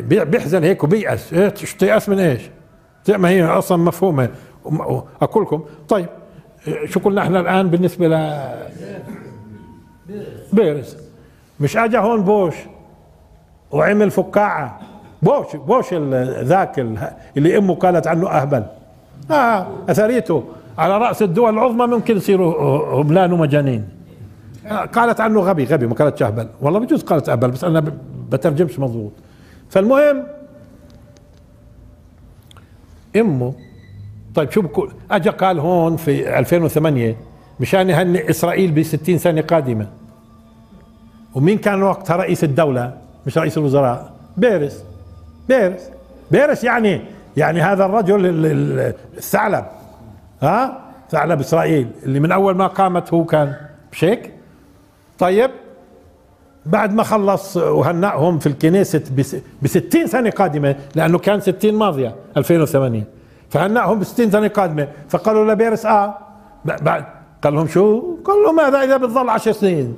[0.06, 1.34] بيحزن هيك وبيأس.
[1.34, 2.42] إيش تيأس من إيش؟
[3.08, 4.28] ما هي أصلا مفهومة.
[5.22, 6.06] أقول لكم طيب
[6.84, 10.96] شو قلنا إحنا الآن بالنسبة لبيرس.
[11.60, 12.54] مش اجى هون بوش
[13.70, 14.80] وعمل فكاعة؟
[15.22, 15.94] بوش بوش
[16.42, 16.78] ذاك
[17.36, 18.64] اللي أمه قالت عنه أهبل.
[19.30, 20.44] آه أثريته.
[20.80, 23.88] على رأس الدول العظمى ممكن يصيروا هبلان ومجانين.
[24.94, 27.84] قالت عنه غبي غبي ما قالت اهبل والله بجوز قالت اهبل بس أنا
[28.30, 29.12] بترجمش مضبوط.
[29.70, 30.22] فالمهم
[33.16, 33.54] إمه
[34.34, 37.16] طيب شو بقول اجى قال هون في 2008
[37.60, 39.86] مشان يهنئ إسرائيل ب 60 سنة قادمة.
[41.34, 44.12] ومين كان وقتها رئيس الدولة؟ مش رئيس الوزراء.
[44.36, 44.84] بيرس.
[45.48, 45.90] بيرس.
[46.30, 47.00] بيرس يعني
[47.36, 48.20] يعني هذا الرجل
[49.16, 49.64] الثعلب.
[50.42, 50.80] ها؟
[51.10, 53.54] ثعلب إسرائيل اللي من أول ما قامت هو كان
[53.92, 54.32] مش هيك
[55.18, 55.50] طيب
[56.66, 59.02] بعد ما خلص وهنأهم في الكنيسة
[59.62, 63.04] ب 60 سنة قادمة لأنه كان 60 ماضية 2008
[63.50, 64.88] فهنأهم ب 60 سنة قادمة.
[65.08, 66.18] فقالوا لبيرس آه
[66.64, 67.04] بعد
[67.42, 69.96] قال لهم شو؟ قال لهم ماذا إذا بتظل 10 سنين؟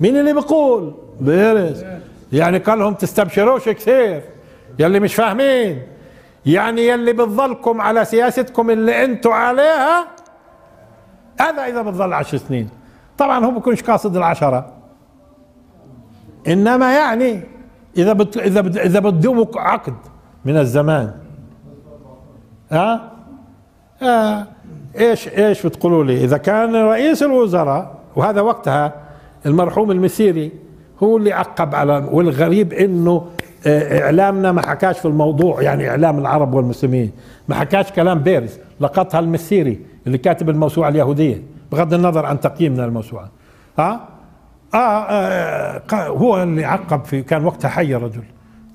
[0.00, 1.84] مين اللي بيقول؟ بيرس.
[2.32, 4.22] يعني قال لهم تستبشروش كثير
[4.78, 5.82] يلي مش فاهمين.
[6.48, 10.06] يعني يلي بتظلكم على سياستكم اللي أنتم عليها
[11.40, 12.68] هذا إذا بتظل عشر سنين.
[13.18, 14.72] طبعا هو بكونش قاصد العشرة.
[16.48, 17.40] إنما يعني
[17.96, 19.94] إذا بت إذا بت إذا بتدوموا عقد
[20.44, 21.12] من الزمان.
[22.72, 23.12] ها؟
[24.02, 24.46] آه
[24.98, 28.92] إيش إيش بتقولوا لي؟ إذا كان رئيس الوزراء وهذا وقتها
[29.46, 30.52] المرحوم المسيري
[31.02, 33.26] هو اللي عقب على والغريب إنه
[33.68, 37.12] إعلامنا ما حكاش في الموضوع يعني إعلام العرب والمسلمين.
[37.48, 41.42] ما حكاش كلام بارز لقطها المسيري اللي كاتب الموسوعة اليهودية
[41.72, 43.30] بغض النظر عن تقييمنا الموسوعة.
[43.78, 44.08] ها؟
[44.74, 48.22] آه, آه هو اللي عقب في كان وقتها حي الرجل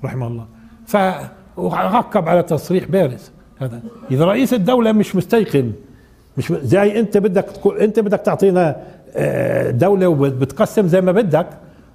[0.04, 0.46] رحمه الله.
[0.86, 3.30] فعقب على تصريح بارز.
[3.58, 3.80] هذا.
[4.10, 5.72] إذا رئيس الدولة مش مستيقن
[6.38, 8.76] مش زي أنت بدك تكون أنت بدك تعطينا
[9.16, 11.46] آه، دولة وبتقسم زي ما بدك.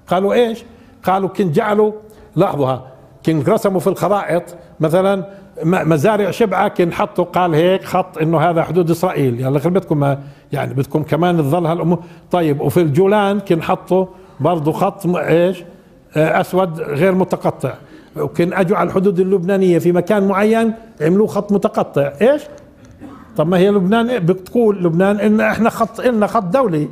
[0.08, 0.64] قالوا إيش؟
[1.04, 1.91] قالوا كن جعلوا
[2.40, 2.78] لاحظوا
[3.26, 4.44] كن رسموا في الخرائط
[4.80, 5.26] مثلا
[5.64, 9.42] مزارع شبعة كن حطوا قال هيك خط إنه هذا حدود إسرائيل.
[9.42, 10.16] يلا خلي بدكم
[10.52, 12.00] يعني بدكم كمان تظل هالأمور.
[12.32, 14.06] طيب وفي الجولان كن حطوا
[14.40, 15.64] برضه خط إيش؟
[16.18, 17.74] آه، أسود غير متقطع.
[18.18, 22.12] وكان اجوا على الحدود اللبنانية في مكان معين عملوه خط متقطع.
[22.22, 22.42] إيش؟
[23.38, 26.88] طب ما هي لبنان؟ بتقول لبنان إن إحنا خط لنا خط دولي.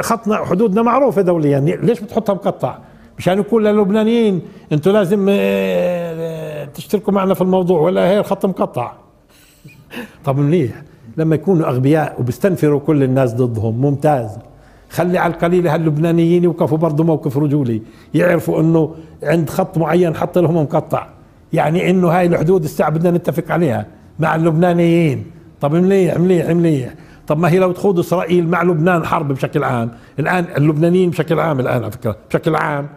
[0.00, 1.50] خطنا حدودنا معروفة دوليا.
[1.50, 2.78] يعني ليش بتحطها مقطع؟
[3.20, 4.40] مشان يقول للبنانيين.
[4.72, 8.92] أنتم لازم آه، تشتركوا معنا في الموضوع ولا هي الخط مقطع.
[10.24, 10.82] طب منيح.
[11.16, 14.38] لما يكونوا أغبياء وبيستنفروا كل الناس ضدهم ممتاز.
[14.90, 17.82] خلي على القليلة هاللبنانيين يوقفوا برضه موقف رجولي.
[18.14, 21.06] يعرفوا إنه عند خط معين حط لهم مقطع.
[21.52, 23.86] يعني إنه هاي الحدود الساعة بدنا نتفق عليها
[24.18, 25.24] مع اللبنانيين.
[25.60, 26.94] طب مليح مليح مليح
[27.26, 29.90] طب ما هي لو تخوض إسرائيل مع لبنان حرب بشكل عام.
[30.18, 32.88] الآن اللبنانيين بشكل عام الآن على فكرة بشكل عام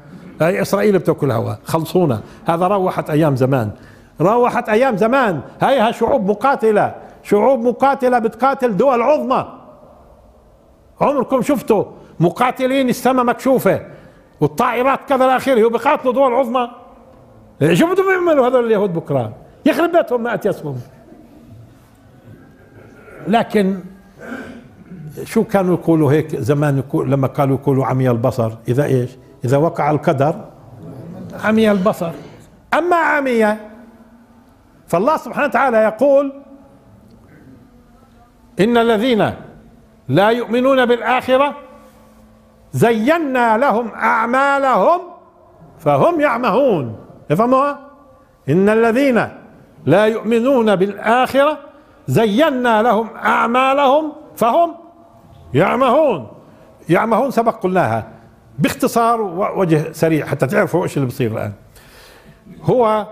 [0.41, 1.53] هاي إسرائيل بتأكل هوا.
[1.63, 2.21] خلصونا.
[2.45, 3.71] هذا روحت أيام زمان.
[4.21, 5.41] روحت أيام زمان.
[5.61, 6.95] هاي شعوب مقاتلة.
[7.23, 9.47] شعوب مقاتلة بتقاتل دول عظمى.
[11.01, 11.83] عمركم شفتوا؟
[12.19, 13.81] مقاتلين السماء مكشوفة.
[14.41, 16.69] والطائرات كذا إلى اخره وبيقاتلوا دول عظمى.
[17.73, 19.33] شو بدهم يعملوا هذول اليهود بكرة؟
[19.65, 20.75] يخرب بيتهم مئة يسهم
[23.27, 23.79] لكن
[25.23, 28.51] شو كانوا يقولوا هيك زمان؟ يقول لما قالوا يقولوا عمي البصر.
[28.67, 29.09] إذا إيش؟
[29.45, 30.35] إذا وقع القدر
[31.43, 32.11] عمي البصر.
[32.73, 33.57] أما عمي
[34.87, 36.33] فالله سبحانه وتعالى يقول
[38.59, 39.33] إن الذين
[40.07, 41.55] لا يؤمنون بالآخرة
[42.71, 45.01] زينا لهم أعمالهم
[45.79, 46.95] فهم يعمهون.
[47.31, 47.79] افهموها
[48.49, 49.27] إن الذين
[49.85, 51.57] لا يؤمنون بالآخرة
[52.07, 54.75] زينا لهم أعمالهم فهم
[55.53, 56.27] يعمهون.
[56.89, 58.12] يعمهون سبق قلناها.
[58.59, 59.21] باختصار
[59.55, 61.51] وجه سريع حتى تعرفوا إيش اللي بصير الآن.
[62.63, 63.07] هو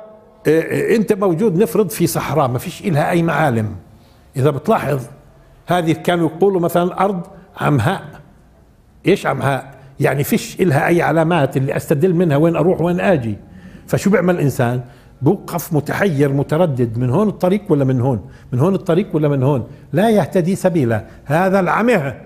[0.48, 3.76] إيه، إيه، أنت موجود نفرض في صحراء ما فيش إلها أي معالم.
[4.36, 5.02] إذا بتلاحظ
[5.68, 7.22] هذه كانوا يقولوا مثلا الأرض
[7.58, 8.04] عمهاء.
[9.08, 13.38] إيش عمهاء؟ يعني فيش إلها أي علامات اللي أستدل منها وين أروح وين آجي.
[13.88, 14.82] فشو بيعمل الإنسان؟
[15.22, 16.98] بوقف متحير متردد.
[16.98, 21.06] من هون الطريق ولا من هون؟ من هون الطريق ولا من هون؟ لا يهتدي سبيلا.
[21.26, 22.22] هذا العمه.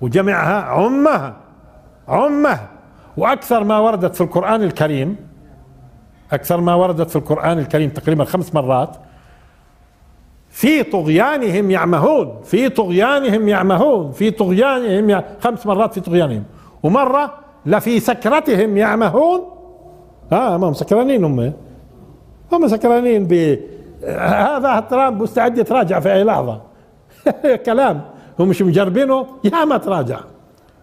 [0.00, 1.41] وجمعها عمه
[2.12, 2.58] عمة
[3.16, 5.16] وأكثر ما وردت في القرآن الكريم
[6.32, 8.96] أكثر ما وردت في القرآن الكريم تقريبا خمس مرات
[10.50, 15.24] في طغيانهم يعمهون في طغيانهم يعمهون في طغيانهم يع...
[15.40, 16.44] خمس مرات في طغيانهم.
[16.82, 17.34] ومرة
[17.66, 19.40] لفي سكرتهم يعمهون.
[20.32, 21.52] آه ما هم سكرانين هم.
[22.52, 23.58] هم سكرانين ب
[24.18, 26.60] هذا ترامب مستعد يتراجع في أي لحظة.
[27.66, 28.00] كلام.
[28.38, 30.20] هم مش مجربينه يا ما تراجع.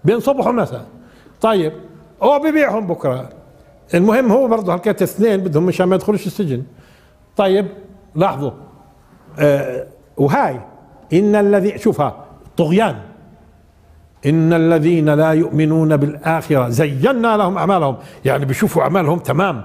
[0.03, 0.85] بين صبح ومساء.
[1.41, 1.73] طيب
[2.23, 3.29] هو ببيعهم بكرة.
[3.93, 6.63] المهم هو برضه حكايه اثنين بدهم مشان ما يدخلوش السجن.
[7.37, 7.67] طيب
[8.15, 8.51] لاحظوا.
[9.39, 9.87] آه
[10.17, 10.59] وهاي
[11.13, 12.15] إن الذي شوفها
[12.57, 12.95] طغيان.
[14.25, 17.95] إن الذين لا يؤمنون بالآخرة زينا لهم أعمالهم.
[18.25, 19.61] يعني بيشوفوا أعمالهم تمام.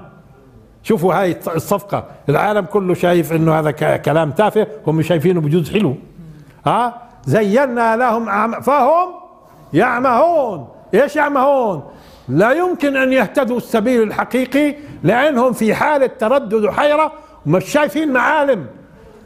[0.83, 2.05] شوفوا هاي الصفقة.
[2.29, 5.95] العالم كله شايف إنه هذا كلام تافه هم شايفينه بجوز حلو.
[6.67, 9.09] ها؟ زينا لهم فهم
[9.73, 10.69] يعمهون.
[10.95, 11.83] إيش يعمهون؟
[12.29, 17.13] لا يمكن أن يهتدوا السبيل الحقيقي لأنهم في حالة تردد وحيرة
[17.47, 18.67] ومش شايفين معالم.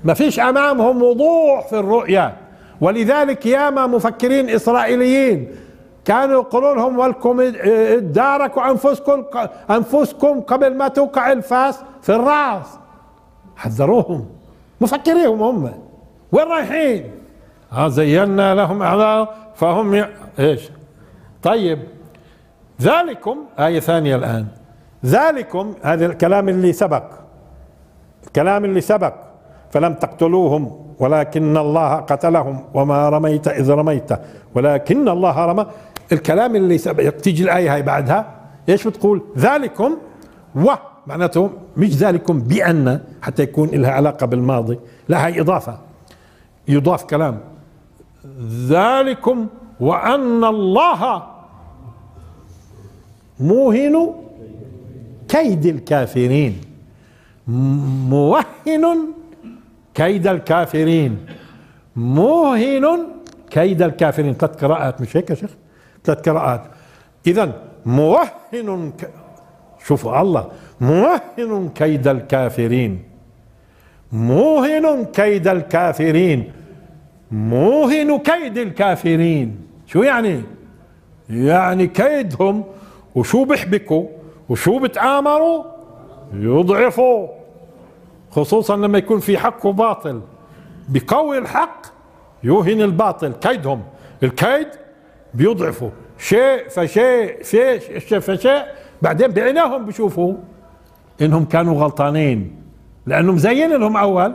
[0.04, 2.36] ما فيش أمامهم وضوح في الرؤيا
[2.80, 5.48] ولذلك ياما مفكرين إسرائيليين
[6.04, 9.24] كانوا يقولون لهم ولكم اداركوا أنفسكم
[9.70, 12.66] أنفسكم قبل ما توقع الفاس في الرأس
[13.56, 14.26] حذروهم
[14.80, 15.72] مفكريهم هم.
[16.32, 17.10] وين رايحين؟
[17.72, 20.06] ها زينا لهم اعمال فهم ي...
[20.38, 20.60] إيش؟
[21.42, 21.78] طيب.
[22.82, 24.46] ذلكم آية ثانية الآن.
[25.04, 27.04] ذلكم هذا الكلام اللي سبق.
[28.26, 29.14] الكلام اللي سبق.
[29.70, 32.64] فلم تقتلوهم ولكن الله قتلهم.
[32.74, 34.10] وما رميت إذ رميت.
[34.54, 35.66] ولكن الله رمى.
[36.12, 36.78] الكلام اللي
[37.10, 38.34] تيجي الآية هاي بعدها.
[38.68, 39.98] إيش بتقول؟ ذلكم
[40.54, 40.70] و
[41.06, 44.78] معناته مش ذلكم بأن حتى يكون لها علاقة بالماضي.
[45.08, 45.78] لا هي إضافة.
[46.68, 47.40] يضاف كلام.
[48.66, 49.46] ذلكم
[49.80, 51.22] وأن الله
[53.40, 54.14] موهن
[55.28, 56.60] كيد الكافرين.
[58.08, 58.98] موهن
[59.94, 61.26] كيد الكافرين.
[61.96, 63.06] موهن
[63.50, 64.34] كيد الكافرين.
[64.34, 65.50] ثلاث قراءات مش هيك يا شيخ؟
[66.04, 66.62] ثلاث قراءات.
[67.26, 69.10] اذا موهن ك...
[69.86, 70.50] شوفوا الله.
[70.80, 73.02] موهن كيد الكافرين.
[74.12, 76.52] موهن كيد الكافرين.
[77.30, 79.67] موهن كيد الكافرين.
[79.88, 80.42] شو يعني؟
[81.30, 82.64] يعني كيدهم
[83.14, 84.06] وشو بيحبكوا
[84.48, 85.64] وشو بتآمروا
[86.32, 87.28] يضعفوا
[88.30, 90.20] خصوصا لما يكون في حق وباطل.
[90.88, 91.86] بقوي الحق
[92.44, 93.82] يوهن الباطل كيدهم.
[94.22, 94.68] الكيد
[95.34, 95.90] بيضعفوا.
[96.18, 98.62] شيء فشيء شيء فشيء.
[99.02, 100.34] بعدين بعينهم بيشوفوا
[101.20, 102.62] إنهم كانوا غلطانين
[103.06, 104.34] لأنه مزين لهم أول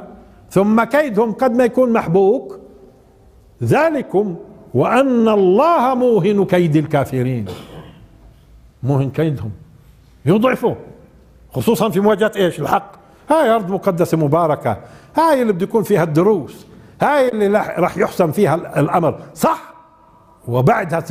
[0.51, 2.60] ثم كيدهم قد ما يكون محبوك.
[3.64, 4.36] ذلكم
[4.74, 7.45] وأن الله موهن كيد الكافرين.
[8.84, 9.51] موهن كيدهم.
[10.26, 10.76] يضعفوا
[11.51, 12.91] خصوصا في مواجهة إيش؟ الحق.
[13.30, 14.78] هاي أرض مقدسة مباركة.
[15.15, 16.65] هاي اللي بده يكون فيها الدروس.
[17.01, 17.47] هاي اللي
[17.78, 19.19] راح يحسن فيها الأمر.
[19.36, 19.74] صح؟
[20.47, 21.03] وبعدها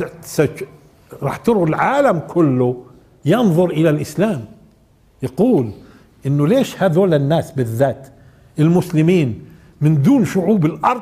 [1.23, 2.83] راح ترى العالم كله
[3.25, 4.45] ينظر إلى الإسلام.
[5.23, 5.71] يقول
[6.25, 8.07] إنه ليش هذول الناس بالذات
[8.59, 9.45] المسلمين
[9.81, 11.01] من دون شعوب الأرض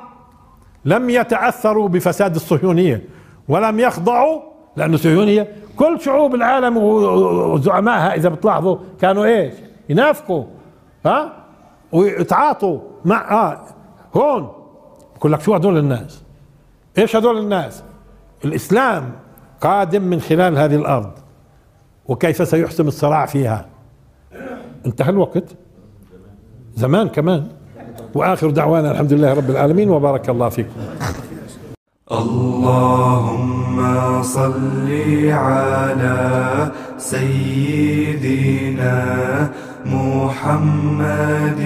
[0.85, 3.01] لم يتاثروا بفساد الصهيونية
[3.47, 4.41] ولم يخضعوا
[4.75, 9.53] لأنه الصهيونية كل شعوب العالم وزعمائها إذا بتلاحظوا كانوا إيش؟
[9.89, 10.43] ينافقوا
[11.05, 11.33] ها
[11.91, 13.65] ويتعاطوا مع آه
[14.15, 14.51] هون
[15.17, 16.23] بقول لك شو هدول الناس؟
[16.97, 17.83] إيش هدول الناس؟
[18.45, 19.11] الإسلام
[19.61, 21.11] قادم من خلال هذه الأرض
[22.07, 23.65] وكيف سيحسم الصراع فيها
[24.85, 25.43] انتهى الوقت
[26.75, 27.47] زمان كمان
[28.15, 30.69] وآخر دعوانا الحمد لله رب العالمين وبارك الله فيكم.
[32.11, 33.77] اللهم
[34.23, 34.89] صل
[35.31, 38.99] على سيدنا
[39.85, 41.59] محمد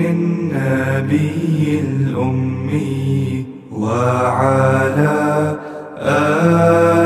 [0.00, 5.56] النبي الأمي وعلى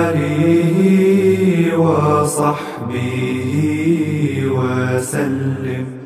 [0.09, 0.77] آله
[1.77, 3.53] وصحبه
[4.59, 5.98] وسلم.